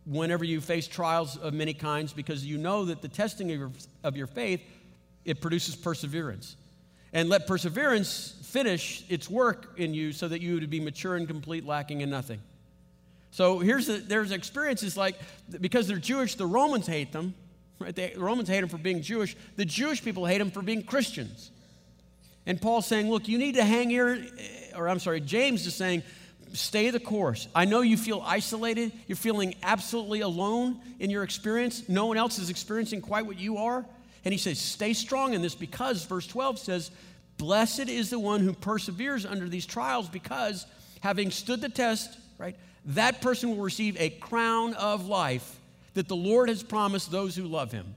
whenever 0.05 0.43
you 0.43 0.61
face 0.61 0.87
trials 0.87 1.37
of 1.37 1.53
many 1.53 1.73
kinds, 1.73 2.13
because 2.13 2.45
you 2.45 2.57
know 2.57 2.85
that 2.85 3.01
the 3.01 3.07
testing 3.07 3.51
of 3.51 3.57
your, 3.57 3.71
of 4.03 4.15
your 4.15 4.27
faith, 4.27 4.61
it 5.23 5.41
produces 5.41 5.75
perseverance. 5.75 6.55
And 7.11 7.29
let 7.29 7.47
perseverance 7.47 8.35
finish 8.43 9.03
its 9.09 9.29
work 9.29 9.73
in 9.77 9.93
you 9.93 10.11
so 10.11 10.27
that 10.27 10.41
you 10.41 10.55
would 10.55 10.69
be 10.69 10.79
mature 10.79 11.15
and 11.15 11.27
complete, 11.27 11.65
lacking 11.65 12.01
in 12.01 12.09
nothing. 12.09 12.39
So 13.31 13.59
here's 13.59 13.87
the, 13.87 13.97
there's 13.97 14.31
experiences 14.31 14.95
like 14.95 15.15
because 15.59 15.87
they're 15.87 15.97
Jewish, 15.97 16.35
the 16.35 16.45
Romans 16.45 16.87
hate 16.87 17.11
them. 17.11 17.33
Right? 17.79 17.93
The 17.93 18.13
Romans 18.15 18.47
hate 18.47 18.61
them 18.61 18.69
for 18.69 18.77
being 18.77 19.01
Jewish. 19.01 19.35
The 19.57 19.65
Jewish 19.65 20.01
people 20.01 20.25
hate 20.25 20.37
them 20.37 20.51
for 20.51 20.61
being 20.61 20.83
Christians. 20.83 21.51
And 22.45 22.61
Paul's 22.61 22.85
saying, 22.85 23.09
look, 23.09 23.27
you 23.27 23.37
need 23.37 23.55
to 23.55 23.63
hang 23.63 23.89
here, 23.89 24.25
or 24.75 24.87
I'm 24.87 24.99
sorry, 24.99 25.19
James 25.19 25.65
is 25.65 25.75
saying, 25.75 26.03
stay 26.55 26.89
the 26.89 26.99
course. 26.99 27.47
I 27.53 27.65
know 27.65 27.81
you 27.81 27.97
feel 27.97 28.21
isolated. 28.25 28.91
You're 29.07 29.15
feeling 29.15 29.55
absolutely 29.63 30.21
alone 30.21 30.79
in 30.99 31.09
your 31.09 31.23
experience. 31.23 31.87
No 31.87 32.05
one 32.05 32.17
else 32.17 32.39
is 32.39 32.49
experiencing 32.49 33.01
quite 33.01 33.25
what 33.25 33.39
you 33.39 33.57
are. 33.57 33.85
And 34.23 34.33
he 34.33 34.37
says, 34.37 34.59
stay 34.59 34.93
strong 34.93 35.33
in 35.33 35.41
this 35.41 35.55
because, 35.55 36.03
verse 36.05 36.25
12 36.27 36.59
says, 36.59 36.91
Blessed 37.37 37.89
is 37.89 38.09
the 38.09 38.19
one 38.19 38.41
who 38.41 38.53
perseveres 38.53 39.25
under 39.25 39.47
these 39.47 39.65
trials 39.65 40.09
because, 40.09 40.65
having 41.01 41.31
stood 41.31 41.61
the 41.61 41.69
test, 41.69 42.17
right, 42.37 42.55
that 42.85 43.21
person 43.21 43.49
will 43.49 43.63
receive 43.63 43.99
a 43.99 44.09
crown 44.09 44.73
of 44.75 45.07
life 45.07 45.59
that 45.95 46.07
the 46.07 46.15
Lord 46.15 46.49
has 46.49 46.63
promised 46.63 47.11
those 47.11 47.35
who 47.35 47.43
love 47.43 47.71
him. 47.71 47.95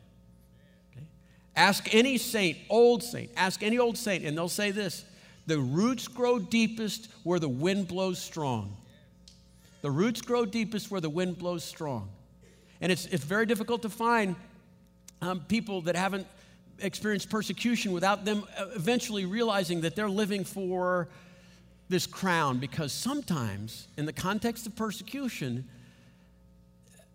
Okay? 0.92 1.06
Ask 1.56 1.94
any 1.94 2.18
saint, 2.18 2.58
old 2.68 3.02
saint, 3.02 3.30
ask 3.36 3.62
any 3.62 3.78
old 3.78 3.96
saint, 3.96 4.24
and 4.24 4.36
they'll 4.36 4.48
say 4.48 4.70
this 4.70 5.04
the 5.48 5.58
roots 5.58 6.06
grow 6.08 6.38
deepest 6.38 7.08
where 7.22 7.38
the 7.38 7.48
wind 7.48 7.88
blows 7.88 8.20
strong. 8.20 8.76
The 9.80 9.90
roots 9.90 10.20
grow 10.20 10.44
deepest 10.44 10.90
where 10.90 11.00
the 11.00 11.08
wind 11.08 11.38
blows 11.38 11.64
strong. 11.64 12.10
And 12.82 12.92
it's, 12.92 13.06
it's 13.06 13.24
very 13.24 13.46
difficult 13.46 13.80
to 13.82 13.88
find 13.88 14.36
um, 15.22 15.40
people 15.48 15.80
that 15.82 15.96
haven't 15.96 16.26
experienced 16.80 17.30
persecution 17.30 17.92
without 17.92 18.26
them 18.26 18.44
uh, 18.58 18.66
eventually 18.76 19.24
realizing 19.24 19.80
that 19.80 19.96
they're 19.96 20.10
living 20.10 20.44
for 20.44 21.08
this 21.88 22.06
crown 22.06 22.58
because 22.58 22.92
sometimes 22.92 23.88
in 23.96 24.04
the 24.04 24.12
context 24.12 24.66
of 24.66 24.76
persecution 24.76 25.66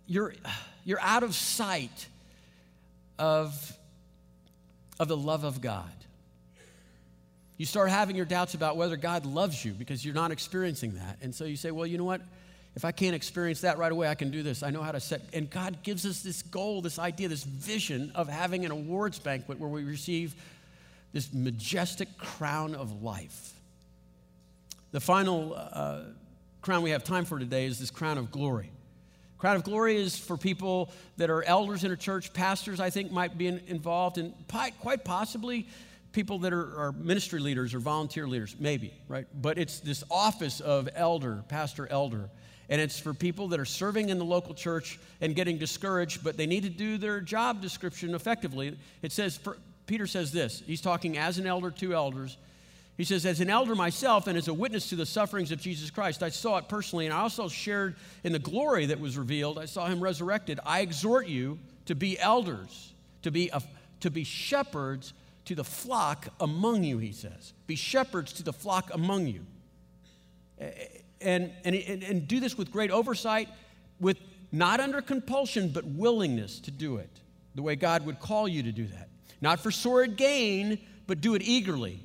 you're, 0.07 0.33
you're 0.83 0.99
out 0.99 1.21
of 1.21 1.33
sight 1.35 2.07
of, 3.17 3.77
of 4.99 5.07
the 5.07 5.15
love 5.15 5.45
of 5.45 5.61
god 5.61 6.02
you 7.57 7.65
start 7.65 7.89
having 7.89 8.15
your 8.15 8.25
doubts 8.25 8.53
about 8.53 8.77
whether 8.77 8.97
god 8.97 9.25
loves 9.25 9.63
you 9.63 9.73
because 9.73 10.03
you're 10.03 10.15
not 10.15 10.31
experiencing 10.31 10.95
that 10.95 11.17
and 11.21 11.33
so 11.33 11.45
you 11.45 11.55
say 11.55 11.71
well 11.71 11.85
you 11.85 11.97
know 11.97 12.03
what 12.03 12.21
if 12.75 12.85
I 12.85 12.91
can't 12.91 13.15
experience 13.15 13.61
that 13.61 13.77
right 13.77 13.91
away, 13.91 14.07
I 14.07 14.15
can 14.15 14.31
do 14.31 14.41
this. 14.41 14.63
I 14.63 14.71
know 14.71 14.81
how 14.81 14.91
to 14.91 14.99
set. 14.99 15.21
And 15.31 15.49
God 15.49 15.83
gives 15.83 16.05
us 16.05 16.21
this 16.21 16.41
goal, 16.41 16.81
this 16.81 16.97
idea, 16.97 17.27
this 17.27 17.43
vision 17.43 18.11
of 18.15 18.27
having 18.27 18.65
an 18.65 18.71
awards 18.71 19.19
banquet 19.19 19.59
where 19.59 19.69
we 19.69 19.83
receive 19.83 20.33
this 21.11 21.31
majestic 21.31 22.17
crown 22.17 22.73
of 22.73 23.03
life. 23.03 23.53
The 24.91 24.99
final 24.99 25.53
uh, 25.55 26.01
crown 26.61 26.81
we 26.81 26.91
have 26.91 27.03
time 27.03 27.25
for 27.25 27.37
today 27.37 27.65
is 27.65 27.79
this 27.79 27.91
crown 27.91 28.17
of 28.17 28.31
glory. 28.31 28.71
Crown 29.37 29.55
of 29.55 29.63
glory 29.63 29.97
is 29.97 30.17
for 30.17 30.35
people 30.35 30.91
that 31.17 31.29
are 31.29 31.43
elders 31.43 31.83
in 31.83 31.91
a 31.91 31.97
church, 31.97 32.33
pastors, 32.33 32.79
I 32.79 32.89
think, 32.89 33.11
might 33.11 33.37
be 33.37 33.47
in, 33.47 33.61
involved, 33.67 34.17
and 34.17 34.33
quite 34.47 35.03
possibly 35.03 35.67
people 36.13 36.39
that 36.39 36.53
are, 36.53 36.79
are, 36.79 36.91
ministry 36.93 37.39
leaders 37.39 37.73
or 37.73 37.79
volunteer 37.79 38.27
leaders, 38.27 38.55
maybe, 38.59 38.93
right? 39.07 39.27
But 39.41 39.57
it's 39.57 39.79
this 39.79 40.03
office 40.09 40.61
of 40.61 40.87
elder, 40.95 41.43
pastor, 41.49 41.87
elder 41.87 42.29
and 42.69 42.79
it's 42.81 42.99
for 42.99 43.13
people 43.13 43.49
that 43.49 43.59
are 43.59 43.65
serving 43.65 44.09
in 44.09 44.17
the 44.17 44.25
local 44.25 44.53
church 44.53 44.99
and 45.21 45.35
getting 45.35 45.57
discouraged, 45.57 46.23
but 46.23 46.37
they 46.37 46.45
need 46.45 46.63
to 46.63 46.69
do 46.69 46.97
their 46.97 47.19
job 47.19 47.61
description 47.61 48.15
effectively. 48.15 48.77
It 49.01 49.11
says, 49.11 49.39
Peter 49.85 50.07
says 50.07 50.31
this. 50.31 50.63
He's 50.65 50.81
talking 50.81 51.17
as 51.17 51.37
an 51.37 51.45
elder 51.45 51.71
to 51.71 51.93
elders. 51.93 52.37
He 52.95 53.03
says, 53.03 53.25
As 53.25 53.41
an 53.41 53.49
elder 53.49 53.75
myself 53.75 54.27
and 54.27 54.37
as 54.37 54.47
a 54.47 54.53
witness 54.53 54.89
to 54.89 54.95
the 54.95 55.05
sufferings 55.05 55.51
of 55.51 55.59
Jesus 55.59 55.89
Christ, 55.89 56.23
I 56.23 56.29
saw 56.29 56.57
it 56.57 56.69
personally, 56.69 57.05
and 57.05 57.13
I 57.13 57.19
also 57.19 57.47
shared 57.47 57.95
in 58.23 58.31
the 58.31 58.39
glory 58.39 58.85
that 58.87 58.99
was 58.99 59.17
revealed. 59.17 59.59
I 59.59 59.65
saw 59.65 59.87
him 59.87 59.99
resurrected. 59.99 60.59
I 60.65 60.81
exhort 60.81 61.27
you 61.27 61.59
to 61.85 61.95
be 61.95 62.17
elders, 62.19 62.93
to 63.23 63.31
be, 63.31 63.49
a, 63.49 63.61
to 63.99 64.09
be 64.09 64.23
shepherds 64.23 65.13
to 65.45 65.55
the 65.55 65.63
flock 65.63 66.27
among 66.39 66.83
you, 66.83 66.97
he 66.99 67.11
says. 67.11 67.53
Be 67.67 67.75
shepherds 67.75 68.33
to 68.33 68.43
the 68.43 68.53
flock 68.53 68.93
among 68.93 69.27
you 69.27 69.45
and, 71.23 71.51
and, 71.63 71.75
and 71.75 72.27
do 72.27 72.39
this 72.39 72.57
with 72.57 72.71
great 72.71 72.91
oversight, 72.91 73.49
with 73.99 74.17
not 74.51 74.79
under 74.79 75.01
compulsion, 75.01 75.69
but 75.69 75.85
willingness 75.85 76.59
to 76.59 76.71
do 76.71 76.97
it 76.97 77.09
the 77.55 77.61
way 77.61 77.75
God 77.75 78.05
would 78.05 78.19
call 78.19 78.47
you 78.47 78.63
to 78.63 78.71
do 78.71 78.87
that. 78.87 79.09
Not 79.41 79.59
for 79.59 79.71
sordid 79.71 80.17
gain, 80.17 80.79
but 81.07 81.21
do 81.21 81.35
it 81.35 81.41
eagerly. 81.41 81.99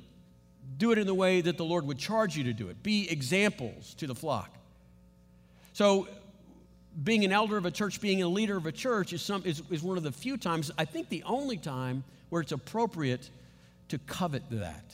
Do 0.77 0.91
it 0.91 0.97
in 0.97 1.07
the 1.07 1.13
way 1.13 1.41
that 1.41 1.57
the 1.57 1.65
Lord 1.65 1.85
would 1.87 1.97
charge 1.97 2.37
you 2.37 2.43
to 2.45 2.53
do 2.53 2.69
it. 2.69 2.81
Be 2.83 3.09
examples 3.09 3.93
to 3.95 4.07
the 4.07 4.15
flock. 4.15 4.55
So, 5.73 6.07
being 7.03 7.23
an 7.23 7.31
elder 7.31 7.57
of 7.57 7.65
a 7.65 7.71
church, 7.71 8.01
being 8.01 8.23
a 8.23 8.27
leader 8.27 8.57
of 8.57 8.65
a 8.65 8.71
church 8.71 9.13
is, 9.13 9.21
some, 9.21 9.43
is, 9.45 9.61
is 9.69 9.83
one 9.83 9.97
of 9.97 10.03
the 10.03 10.11
few 10.11 10.37
times, 10.37 10.71
I 10.77 10.85
think 10.85 11.09
the 11.09 11.23
only 11.23 11.57
time, 11.57 12.03
where 12.29 12.41
it's 12.41 12.51
appropriate 12.51 13.29
to 13.89 13.97
covet 13.99 14.43
that. 14.51 14.93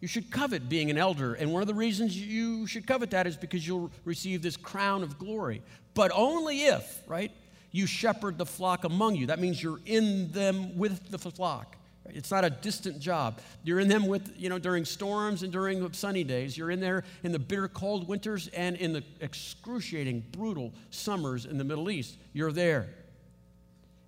You 0.00 0.08
should 0.08 0.30
covet 0.30 0.68
being 0.68 0.90
an 0.90 0.98
elder. 0.98 1.34
And 1.34 1.52
one 1.52 1.62
of 1.62 1.68
the 1.68 1.74
reasons 1.74 2.16
you 2.16 2.66
should 2.66 2.86
covet 2.86 3.10
that 3.10 3.26
is 3.26 3.36
because 3.36 3.66
you'll 3.66 3.90
receive 4.04 4.42
this 4.42 4.56
crown 4.56 5.02
of 5.02 5.18
glory. 5.18 5.62
But 5.94 6.12
only 6.14 6.64
if, 6.64 7.02
right, 7.06 7.32
you 7.72 7.86
shepherd 7.86 8.38
the 8.38 8.46
flock 8.46 8.84
among 8.84 9.16
you. 9.16 9.26
That 9.26 9.40
means 9.40 9.62
you're 9.62 9.80
in 9.86 10.30
them 10.32 10.78
with 10.78 11.10
the 11.10 11.18
flock. 11.18 11.76
It's 12.14 12.30
not 12.30 12.44
a 12.44 12.50
distant 12.50 12.98
job. 13.00 13.40
You're 13.62 13.80
in 13.80 13.88
them 13.88 14.06
with, 14.06 14.32
you 14.36 14.48
know, 14.48 14.58
during 14.58 14.84
storms 14.84 15.42
and 15.42 15.52
during 15.52 15.92
sunny 15.92 16.24
days. 16.24 16.56
You're 16.56 16.70
in 16.70 16.80
there 16.80 17.04
in 17.22 17.32
the 17.32 17.38
bitter 17.38 17.68
cold 17.68 18.08
winters 18.08 18.48
and 18.48 18.76
in 18.76 18.92
the 18.92 19.02
excruciating, 19.20 20.24
brutal 20.32 20.72
summers 20.90 21.44
in 21.44 21.58
the 21.58 21.64
Middle 21.64 21.90
East. 21.90 22.16
You're 22.32 22.52
there. 22.52 22.88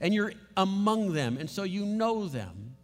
And 0.00 0.14
you're 0.14 0.32
among 0.56 1.12
them. 1.12 1.36
And 1.36 1.48
so 1.48 1.62
you 1.62 1.84
know 1.84 2.26
them 2.26 2.76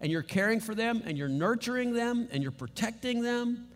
and 0.00 0.12
you're 0.12 0.22
caring 0.22 0.60
for 0.60 0.74
them 0.74 1.02
and 1.06 1.16
you're 1.16 1.28
nurturing 1.28 1.92
them 1.92 2.28
and 2.30 2.42
you're 2.42 2.52
protecting 2.52 3.22
them 3.22 3.68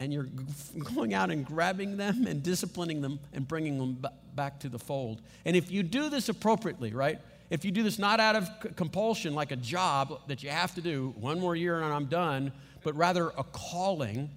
and 0.00 0.12
you're 0.12 0.28
going 0.94 1.14
out 1.14 1.30
and 1.30 1.44
grabbing 1.44 1.96
them 1.96 2.26
and 2.26 2.42
disciplining 2.42 3.00
them 3.00 3.18
and 3.32 3.46
bringing 3.46 3.78
them 3.78 4.04
back 4.34 4.60
to 4.60 4.68
the 4.68 4.78
fold. 4.78 5.20
And 5.44 5.56
if 5.56 5.70
you 5.70 5.82
do 5.82 6.08
this 6.08 6.28
appropriately, 6.28 6.92
right? 6.92 7.18
If 7.50 7.64
you 7.64 7.70
do 7.70 7.82
this 7.82 7.98
not 7.98 8.20
out 8.20 8.36
of 8.36 8.48
compulsion, 8.76 9.34
like 9.34 9.52
a 9.52 9.56
job 9.56 10.20
that 10.28 10.42
you 10.42 10.50
have 10.50 10.74
to 10.74 10.80
do, 10.80 11.14
one 11.18 11.38
more 11.38 11.54
year 11.54 11.80
and 11.80 11.92
I'm 11.92 12.06
done, 12.06 12.52
but 12.82 12.94
rather 12.96 13.28
a 13.36 13.44
calling, 13.44 14.30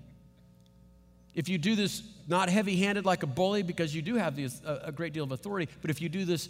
if 1.33 1.47
you 1.47 1.57
do 1.57 1.75
this 1.75 2.03
not 2.27 2.49
heavy 2.49 2.75
handed 2.77 3.05
like 3.05 3.23
a 3.23 3.27
bully 3.27 3.63
because 3.63 3.95
you 3.95 4.01
do 4.01 4.15
have 4.15 4.35
this, 4.35 4.61
a, 4.65 4.81
a 4.85 4.91
great 4.91 5.13
deal 5.13 5.23
of 5.23 5.31
authority, 5.31 5.71
but 5.81 5.89
if 5.89 6.01
you 6.01 6.09
do 6.09 6.25
this 6.25 6.49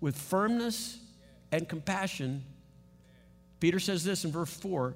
with 0.00 0.16
firmness 0.16 0.98
and 1.52 1.68
compassion, 1.68 2.42
Peter 3.60 3.80
says 3.80 4.04
this 4.04 4.24
in 4.24 4.32
verse 4.32 4.52
4. 4.54 4.94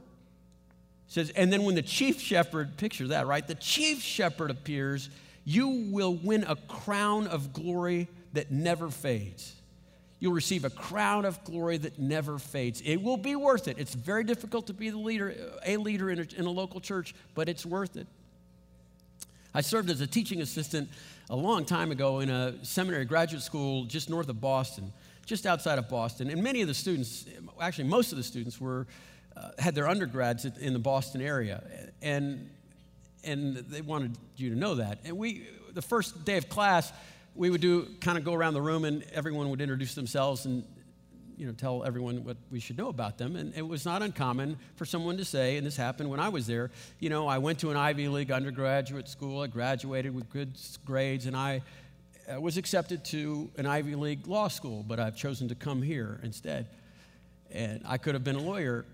says, 1.09 1.31
and 1.31 1.53
then 1.53 1.65
when 1.65 1.75
the 1.75 1.83
chief 1.83 2.21
shepherd, 2.21 2.77
picture 2.77 3.09
that, 3.09 3.27
right? 3.27 3.47
The 3.47 3.57
chief 3.57 4.01
shepherd 4.01 4.51
appears, 4.51 5.11
you 5.45 5.89
will 5.91 6.15
win 6.15 6.45
a 6.45 6.57
crown 6.57 7.27
of 7.27 7.53
glory 7.53 8.09
that 8.33 8.51
never 8.51 8.91
fades. 8.91 9.55
You'll 10.23 10.33
receive 10.33 10.65
a 10.65 10.71
crown 10.71 11.25
of 11.25 11.43
glory 11.43 11.79
that 11.79 11.99
never 11.99 12.39
fades. 12.39 12.81
It 12.85 13.03
will 13.03 13.17
be 13.17 13.35
worth 13.35 13.67
it. 13.67 13.77
It's 13.81 13.93
very 13.93 14.23
difficult 14.23 14.69
to 14.69 14.73
be 14.73 14.89
the 14.89 14.97
leader, 14.97 15.35
a 15.67 15.77
leader 15.79 16.13
in 16.13 16.21
a, 16.21 16.27
in 16.39 16.47
a 16.47 16.51
local 16.51 16.79
church, 16.79 17.13
but 17.35 17.49
it's 17.49 17.67
worth 17.67 17.97
it. 17.97 18.07
I 19.53 19.63
served 19.63 19.91
as 19.91 20.01
a 20.01 20.07
teaching 20.07 20.41
assistant 20.41 20.91
a 21.29 21.35
long 21.35 21.65
time 21.65 21.91
ago 21.91 22.21
in 22.21 22.31
a 22.31 22.65
seminary 22.65 23.05
graduate 23.05 23.43
school 23.43 23.85
just 23.85 24.09
north 24.09 24.29
of 24.29 24.41
Boston 24.41 24.93
just 25.27 25.45
outside 25.45 25.81
of 25.81 25.89
Boston. 25.89 26.31
And 26.31 26.41
many 26.41 26.63
of 26.63 26.69
the 26.69 26.75
students, 26.75 27.27
actually, 27.61 27.89
most 27.89 28.13
of 28.13 28.17
the 28.17 28.23
students, 28.23 28.61
were, 28.61 28.87
uh, 29.37 29.51
had 29.59 29.75
their 29.75 29.89
undergrads 29.89 30.45
in 30.45 30.73
the 30.73 30.79
Boston 30.79 31.21
area. 31.21 31.65
And, 32.01 32.49
and 33.25 33.57
they 33.57 33.81
wanted 33.81 34.17
you 34.37 34.51
to 34.51 34.57
know 34.57 34.77
that. 34.77 35.01
And 35.05 35.19
we, 35.19 35.49
the 35.73 35.83
first 35.83 36.25
day 36.25 36.37
of 36.37 36.49
class, 36.49 36.93
we 37.35 37.51
would 37.51 37.61
do 37.61 37.89
kind 38.01 38.19
of 38.19 38.25
go 38.25 38.35
around 38.35 38.55
the 38.55 38.63
room 38.63 38.85
and 38.85 39.05
everyone 39.13 39.51
would 39.51 39.61
introduce 39.61 39.95
themselves 39.95 40.45
and 40.45 40.65
you 41.37 41.47
know, 41.47 41.53
tell 41.53 41.83
everyone 41.83 42.25
what 42.25 42.37
we 42.51 42.61
should 42.61 42.79
know 42.79 42.89
about 42.89 43.19
them. 43.19 43.37
And 43.37 43.55
it 43.57 43.67
was 43.67 43.85
not 43.85 44.03
uncommon 44.03 44.59
for 44.77 44.85
someone 44.85 45.17
to 45.17 45.25
say, 45.25 45.57
and 45.57 45.67
this 45.67 45.77
happened 45.77 46.11
when 46.11 46.21
I 46.21 46.29
was 46.29 46.47
there, 46.47 46.71
you 47.01 47.11
know, 47.11 47.27
I 47.27 47.39
went 47.39 47.59
to 47.61 47.71
an 47.71 47.77
Ivy 47.77 48.09
League 48.09 48.31
undergraduate 48.31 49.09
school, 49.09 49.41
I 49.41 49.47
graduated 49.47 50.15
with 50.15 50.29
good 50.31 50.57
grades, 50.85 51.27
and 51.27 51.37
I 51.37 51.63
I 52.31 52.39
was 52.39 52.57
accepted 52.57 53.05
to 53.07 53.51
an 53.57 53.67
Ivy 53.67 53.95
League 53.95 54.27
law 54.27 54.49
school, 54.49 54.85
but 54.87 55.01
I've 55.01 55.17
chosen 55.17 55.49
to 55.49 55.55
come 55.55 55.83
here 55.83 56.21
instead. 56.23 56.69
And 57.51 57.83
I 57.85 57.99
could 57.99 58.15
have 58.15 58.25
been 58.25 58.37
a 58.37 58.43
lawyer. 58.43 58.85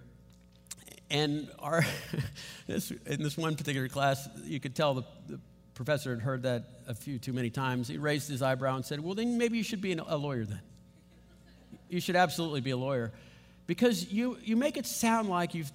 And 1.11 1.49
our, 1.59 1.85
this, 2.67 2.91
in 2.91 3.23
this 3.23 3.37
one 3.37 3.55
particular 3.57 3.89
class, 3.89 4.29
you 4.45 4.61
could 4.61 4.75
tell 4.75 4.95
the, 4.95 5.05
the 5.29 5.41
professor 5.79 6.11
had 6.11 6.21
heard 6.21 6.43
that 6.43 6.65
a 6.89 6.95
few 6.95 7.21
too 7.21 7.33
many 7.33 7.51
times. 7.51 7.87
He 7.87 7.99
raised 7.99 8.29
his 8.29 8.43
eyebrow 8.43 8.75
and 8.75 8.85
said, 8.85 8.99
Well, 8.99 9.15
then 9.15 9.39
maybe 9.39 9.57
you 9.57 9.63
should 9.63 9.81
be 9.81 9.93
a 9.93 10.17
lawyer 10.17 10.45
then. 10.45 10.61
You 11.89 12.01
should 12.01 12.17
absolutely 12.17 12.61
be 12.61 12.73
a 12.73 12.77
lawyer. 12.77 13.13
Because 13.69 14.13
you, 14.13 14.39
you 14.43 14.57
make 14.57 14.77
it 14.77 14.87
sound 14.87 15.29
like 15.29 15.55
you've, 15.55 15.71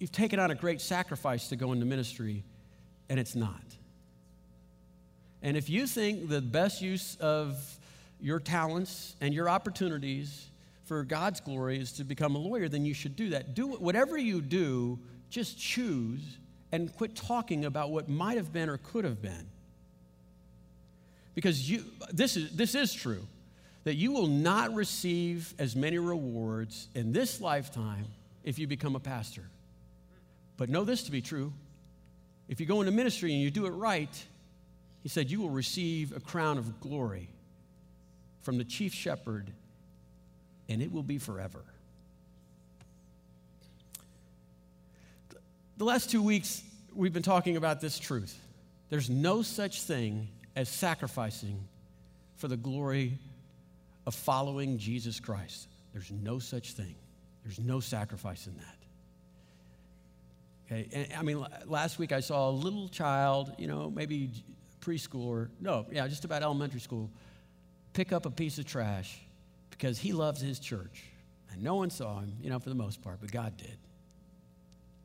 you've 0.00 0.10
taken 0.10 0.40
on 0.40 0.50
a 0.50 0.56
great 0.56 0.80
sacrifice 0.80 1.48
to 1.50 1.56
go 1.56 1.72
into 1.72 1.86
ministry, 1.86 2.42
and 3.08 3.20
it's 3.20 3.36
not. 3.36 3.62
And 5.40 5.56
if 5.56 5.70
you 5.70 5.86
think 5.86 6.28
the 6.28 6.42
best 6.42 6.82
use 6.82 7.16
of 7.20 7.56
your 8.20 8.40
talents 8.40 9.14
and 9.20 9.32
your 9.32 9.48
opportunities 9.48 10.48
for 10.84 11.04
God's 11.04 11.40
glory 11.40 11.78
is 11.78 11.92
to 11.92 12.04
become 12.04 12.34
a 12.34 12.38
lawyer, 12.38 12.68
then 12.68 12.84
you 12.84 12.92
should 12.92 13.14
do 13.14 13.28
that. 13.28 13.54
Do 13.54 13.68
whatever 13.68 14.18
you 14.18 14.40
do, 14.40 14.98
just 15.30 15.56
choose 15.56 16.38
and 16.74 16.92
quit 16.96 17.14
talking 17.14 17.64
about 17.64 17.90
what 17.90 18.08
might 18.08 18.36
have 18.36 18.52
been 18.52 18.68
or 18.68 18.78
could 18.78 19.04
have 19.04 19.22
been. 19.22 19.46
Because 21.36 21.70
you, 21.70 21.84
this, 22.10 22.36
is, 22.36 22.50
this 22.50 22.74
is 22.74 22.92
true 22.92 23.24
that 23.84 23.94
you 23.94 24.10
will 24.10 24.26
not 24.26 24.74
receive 24.74 25.54
as 25.60 25.76
many 25.76 25.98
rewards 25.98 26.88
in 26.96 27.12
this 27.12 27.40
lifetime 27.40 28.06
if 28.42 28.58
you 28.58 28.66
become 28.66 28.96
a 28.96 29.00
pastor. 29.00 29.44
But 30.56 30.68
know 30.68 30.82
this 30.82 31.04
to 31.04 31.12
be 31.12 31.22
true. 31.22 31.52
If 32.48 32.58
you 32.58 32.66
go 32.66 32.80
into 32.80 32.90
ministry 32.90 33.32
and 33.32 33.40
you 33.40 33.52
do 33.52 33.66
it 33.66 33.70
right, 33.70 34.24
he 35.04 35.08
said, 35.08 35.30
you 35.30 35.40
will 35.40 35.50
receive 35.50 36.10
a 36.16 36.18
crown 36.18 36.58
of 36.58 36.80
glory 36.80 37.28
from 38.42 38.58
the 38.58 38.64
chief 38.64 38.92
shepherd, 38.92 39.48
and 40.68 40.82
it 40.82 40.90
will 40.90 41.04
be 41.04 41.18
forever. 41.18 41.62
The 45.76 45.84
last 45.84 46.08
two 46.08 46.22
weeks, 46.22 46.62
we've 46.94 47.12
been 47.12 47.22
talking 47.22 47.56
about 47.56 47.80
this 47.80 47.98
truth. 47.98 48.38
There's 48.90 49.10
no 49.10 49.42
such 49.42 49.82
thing 49.82 50.28
as 50.54 50.68
sacrificing 50.68 51.64
for 52.36 52.46
the 52.46 52.56
glory 52.56 53.18
of 54.06 54.14
following 54.14 54.78
Jesus 54.78 55.18
Christ. 55.18 55.66
There's 55.92 56.12
no 56.12 56.38
such 56.38 56.72
thing. 56.72 56.94
There's 57.42 57.58
no 57.58 57.80
sacrifice 57.80 58.46
in 58.46 58.56
that. 58.56 58.76
Okay, 60.66 60.88
and 60.92 61.12
I 61.18 61.22
mean, 61.22 61.44
last 61.66 61.98
week 61.98 62.12
I 62.12 62.20
saw 62.20 62.48
a 62.48 62.52
little 62.52 62.88
child, 62.88 63.52
you 63.58 63.66
know, 63.66 63.90
maybe 63.90 64.30
preschool 64.80 65.26
or, 65.26 65.50
no, 65.60 65.86
yeah, 65.90 66.06
just 66.06 66.24
about 66.24 66.42
elementary 66.42 66.80
school, 66.80 67.10
pick 67.94 68.12
up 68.12 68.26
a 68.26 68.30
piece 68.30 68.58
of 68.58 68.64
trash 68.64 69.18
because 69.70 69.98
he 69.98 70.12
loves 70.12 70.40
his 70.40 70.60
church. 70.60 71.02
And 71.50 71.62
no 71.62 71.74
one 71.74 71.90
saw 71.90 72.20
him, 72.20 72.32
you 72.40 72.48
know, 72.48 72.60
for 72.60 72.68
the 72.68 72.74
most 72.74 73.02
part, 73.02 73.18
but 73.20 73.32
God 73.32 73.56
did. 73.56 73.76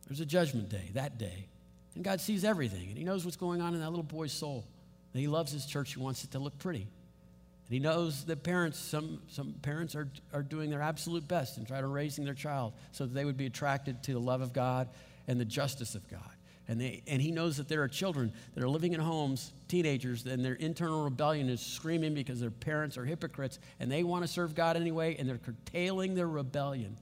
There's 0.09 0.19
a 0.19 0.25
judgment 0.25 0.69
day, 0.69 0.89
that 0.95 1.17
day. 1.17 1.47
And 1.95 2.03
God 2.03 2.19
sees 2.19 2.43
everything, 2.43 2.89
and 2.89 2.97
He 2.97 3.03
knows 3.03 3.23
what's 3.23 3.37
going 3.37 3.61
on 3.61 3.73
in 3.73 3.79
that 3.79 3.89
little 3.89 4.03
boy's 4.03 4.33
soul. 4.33 4.65
And 5.13 5.21
He 5.21 5.27
loves 5.27 5.51
His 5.51 5.65
church, 5.65 5.93
He 5.93 5.99
wants 5.99 6.23
it 6.23 6.31
to 6.31 6.39
look 6.39 6.57
pretty. 6.57 6.81
And 6.81 7.69
He 7.69 7.79
knows 7.79 8.25
that 8.25 8.43
parents, 8.43 8.79
some, 8.79 9.21
some 9.29 9.53
parents 9.61 9.95
are, 9.95 10.09
are 10.33 10.41
doing 10.41 10.71
their 10.71 10.81
absolute 10.81 11.27
best 11.27 11.57
in 11.57 11.65
trying 11.65 11.83
to 11.83 11.87
raising 11.87 12.25
their 12.25 12.33
child 12.33 12.73
so 12.91 13.05
that 13.05 13.13
they 13.13 13.23
would 13.23 13.37
be 13.37 13.45
attracted 13.45 14.01
to 14.03 14.13
the 14.13 14.19
love 14.19 14.41
of 14.41 14.51
God 14.51 14.89
and 15.27 15.39
the 15.39 15.45
justice 15.45 15.93
of 15.93 16.09
God. 16.09 16.21
And, 16.67 16.79
they, 16.79 17.01
and 17.07 17.19
he 17.19 17.31
knows 17.31 17.57
that 17.57 17.67
there 17.67 17.81
are 17.81 17.87
children 17.87 18.31
that 18.53 18.63
are 18.63 18.69
living 18.69 18.93
in 18.93 18.99
homes, 18.99 19.53
teenagers, 19.67 20.25
and 20.25 20.45
their 20.45 20.53
internal 20.53 21.03
rebellion 21.03 21.49
is 21.49 21.61
screaming 21.61 22.13
because 22.13 22.39
their 22.39 22.51
parents 22.51 22.95
are 22.95 23.05
hypocrites 23.05 23.59
and 23.79 23.91
they 23.91 24.03
want 24.03 24.23
to 24.23 24.27
serve 24.27 24.53
God 24.53 24.75
anyway, 24.75 25.15
and 25.17 25.27
they're 25.27 25.39
curtailing 25.39 26.13
their 26.13 26.27
rebellion. 26.27 26.95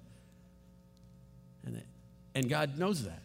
And, 1.66 1.82
and 2.38 2.48
God 2.48 2.78
knows 2.78 3.04
that. 3.06 3.24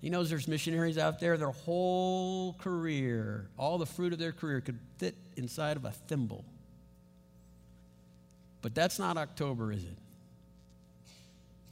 He, 0.00 0.08
knows 0.08 0.30
there's 0.30 0.48
missionaries 0.48 0.96
out 0.96 1.20
there, 1.20 1.36
their 1.36 1.50
whole 1.50 2.54
career, 2.54 3.48
all 3.58 3.76
the 3.76 3.84
fruit 3.84 4.14
of 4.14 4.18
their 4.18 4.32
career 4.32 4.62
could 4.62 4.78
fit 4.96 5.14
inside 5.36 5.76
of 5.76 5.84
a 5.84 5.90
thimble. 5.90 6.46
But 8.62 8.74
that's 8.74 8.98
not 8.98 9.18
October, 9.18 9.72
is 9.72 9.84
it? 9.84 9.98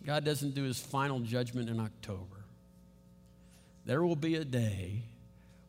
God 0.04 0.22
doesn't 0.22 0.54
do 0.54 0.64
his 0.64 0.78
final 0.78 1.20
judgment 1.20 1.70
in 1.70 1.80
October. 1.80 2.44
There 3.86 4.04
will 4.04 4.14
be 4.14 4.34
a 4.34 4.44
day 4.44 5.04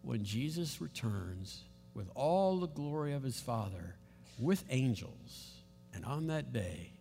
when 0.02 0.26
Jesus 0.26 0.82
returns 0.82 1.62
with 1.94 2.10
all 2.14 2.60
the 2.60 2.68
glory 2.68 3.14
of 3.14 3.24
his 3.24 3.40
Father 3.40 3.96
with 4.38 4.66
angels. 4.70 5.52
And 5.94 6.04
on 6.04 6.28
that 6.28 6.52
day, 6.52 6.92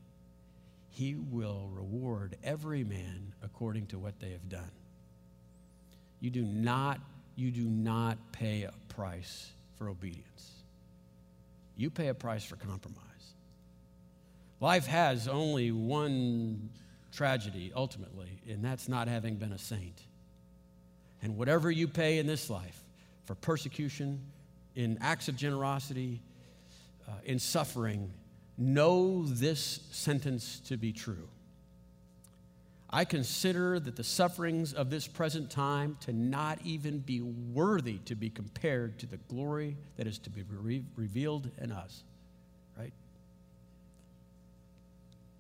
he 0.91 1.15
will 1.15 1.71
reward 1.73 2.37
every 2.43 2.85
man 2.85 3.33
according 3.43 3.87
to 3.87 3.99
what 3.99 4.19
they 4.21 4.31
have 4.31 4.49
done. 4.49 4.71
You 6.21 6.31
do 6.31 6.43
not, 6.43 7.01
you 7.37 7.51
do 7.51 7.65
not 7.65 8.19
pay 8.33 8.65
a 8.65 8.73
price 8.89 9.51
for 9.77 9.89
obedience. 9.89 10.51
You 11.77 11.91
pay 11.91 12.09
a 12.09 12.15
price 12.15 12.45
for 12.45 12.57
compromise. 12.57 13.01
Life 14.61 14.87
has 14.87 15.27
only 15.27 15.73
one 15.73 16.69
tragedy 17.13 17.73
ultimately, 17.75 18.43
and 18.49 18.63
that's 18.63 18.89
not 18.89 19.09
having 19.09 19.37
been 19.37 19.53
a 19.53 19.59
saint. 19.59 20.03
And 21.23 21.37
whatever 21.37 21.71
you 21.71 21.89
pay 21.89 22.19
in 22.19 22.27
this 22.27 22.51
life 22.51 22.79
for 23.25 23.35
persecution, 23.35 24.21
in 24.75 24.99
acts 25.01 25.29
of 25.29 25.37
generosity, 25.37 26.21
uh, 27.09 27.13
in 27.25 27.39
suffering, 27.39 28.13
know 28.59 29.25
this 29.27 29.81
sentence 29.91 30.61
to 30.67 30.77
be 30.77 30.93
true. 30.93 31.29
I 32.93 33.05
consider 33.05 33.79
that 33.79 33.95
the 33.95 34.03
sufferings 34.03 34.73
of 34.73 34.91
this 34.91 35.07
present 35.07 35.49
time 35.49 35.97
to 36.01 36.13
not 36.13 36.59
even 36.65 36.99
be 36.99 37.21
worthy 37.21 37.99
to 38.07 38.17
be 38.17 38.31
compared 38.31 38.99
to 38.99 39.07
the 39.07 39.17
glory 39.17 39.77
that 39.97 40.09
is 40.09 40.19
to 40.19 40.31
be 40.31 40.43
re- 40.43 40.85
revealed 40.97 41.51
in 41.59 41.71
us. 41.71 42.03
Right? 42.77 42.93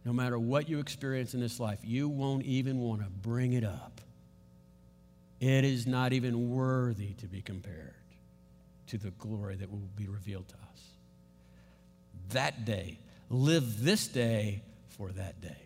No 0.04 0.12
matter 0.12 0.38
what 0.38 0.68
you 0.68 0.78
experience 0.78 1.34
in 1.34 1.40
this 1.40 1.58
life, 1.58 1.80
you 1.82 2.08
won't 2.08 2.44
even 2.44 2.78
want 2.78 3.02
to 3.02 3.08
bring 3.08 3.54
it 3.54 3.64
up. 3.64 4.00
It 5.40 5.64
is 5.64 5.88
not 5.88 6.12
even 6.12 6.50
worthy 6.50 7.14
to 7.14 7.26
be 7.26 7.42
compared 7.42 7.94
to 8.88 8.98
the 8.98 9.10
glory 9.12 9.56
that 9.56 9.70
will 9.70 9.88
be 9.96 10.06
revealed 10.06 10.48
to 10.48 10.54
us. 10.54 10.89
That 12.30 12.64
day, 12.64 12.98
live 13.28 13.82
this 13.82 14.06
day 14.06 14.62
for 14.90 15.10
that 15.12 15.40
day. 15.40 15.56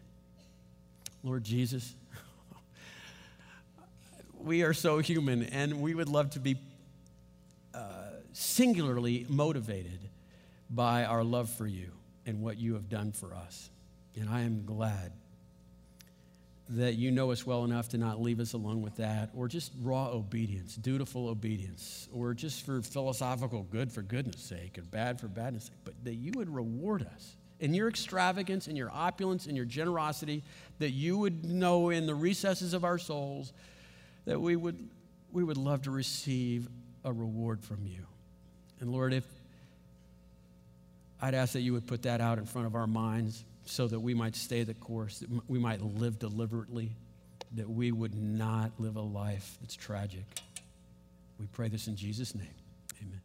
Lord 1.22 1.44
Jesus, 1.44 1.94
we 4.38 4.62
are 4.62 4.74
so 4.74 4.98
human 4.98 5.44
and 5.44 5.80
we 5.80 5.94
would 5.94 6.08
love 6.08 6.30
to 6.30 6.40
be 6.40 6.56
uh, 7.74 7.78
singularly 8.32 9.26
motivated 9.28 9.98
by 10.70 11.04
our 11.04 11.24
love 11.24 11.50
for 11.50 11.66
you 11.66 11.90
and 12.26 12.42
what 12.42 12.58
you 12.58 12.74
have 12.74 12.88
done 12.88 13.12
for 13.12 13.34
us. 13.34 13.70
And 14.16 14.28
I 14.28 14.42
am 14.42 14.64
glad 14.64 15.12
that 16.70 16.94
you 16.94 17.10
know 17.10 17.30
us 17.30 17.46
well 17.46 17.64
enough 17.64 17.90
to 17.90 17.98
not 17.98 18.22
leave 18.22 18.40
us 18.40 18.54
alone 18.54 18.80
with 18.80 18.96
that, 18.96 19.30
or 19.36 19.48
just 19.48 19.72
raw 19.82 20.08
obedience, 20.08 20.76
dutiful 20.76 21.28
obedience, 21.28 22.08
or 22.12 22.32
just 22.32 22.64
for 22.64 22.80
philosophical 22.80 23.64
good 23.64 23.92
for 23.92 24.02
goodness 24.02 24.40
sake, 24.40 24.78
or 24.78 24.82
bad 24.82 25.20
for 25.20 25.28
badness 25.28 25.64
sake, 25.64 25.76
but 25.84 25.94
that 26.04 26.14
you 26.14 26.32
would 26.36 26.48
reward 26.48 27.06
us 27.14 27.36
in 27.60 27.74
your 27.74 27.88
extravagance, 27.88 28.66
in 28.66 28.76
your 28.76 28.90
opulence, 28.92 29.46
in 29.46 29.54
your 29.54 29.64
generosity, 29.64 30.42
that 30.78 30.90
you 30.90 31.18
would 31.18 31.44
know 31.44 31.90
in 31.90 32.06
the 32.06 32.14
recesses 32.14 32.74
of 32.74 32.84
our 32.84 32.98
souls 32.98 33.52
that 34.24 34.40
we 34.40 34.56
would, 34.56 34.88
we 35.32 35.44
would 35.44 35.56
love 35.58 35.82
to 35.82 35.90
receive 35.90 36.68
a 37.04 37.12
reward 37.12 37.62
from 37.62 37.84
you. 37.84 38.06
And 38.80 38.90
Lord, 38.90 39.12
if 39.12 39.24
I'd 41.20 41.34
ask 41.34 41.52
that 41.52 41.60
you 41.60 41.72
would 41.74 41.86
put 41.86 42.02
that 42.02 42.20
out 42.20 42.38
in 42.38 42.46
front 42.46 42.66
of 42.66 42.74
our 42.74 42.86
minds 42.86 43.44
so 43.64 43.86
that 43.88 44.00
we 44.00 44.14
might 44.14 44.36
stay 44.36 44.62
the 44.62 44.74
course, 44.74 45.20
that 45.20 45.28
we 45.48 45.58
might 45.58 45.80
live 45.82 46.18
deliberately, 46.18 46.92
that 47.52 47.68
we 47.68 47.92
would 47.92 48.14
not 48.14 48.72
live 48.78 48.96
a 48.96 49.00
life 49.00 49.56
that's 49.60 49.74
tragic. 49.74 50.24
We 51.38 51.46
pray 51.46 51.68
this 51.68 51.88
in 51.88 51.96
Jesus' 51.96 52.34
name. 52.34 52.46
Amen. 53.02 53.20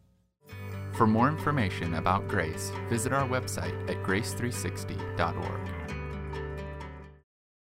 For 0.92 1.06
more 1.06 1.28
information 1.28 1.94
about 1.94 2.28
Grace, 2.28 2.72
visit 2.88 3.12
our 3.12 3.28
website 3.28 3.88
at 3.88 4.02
grace360.org. 4.04 5.79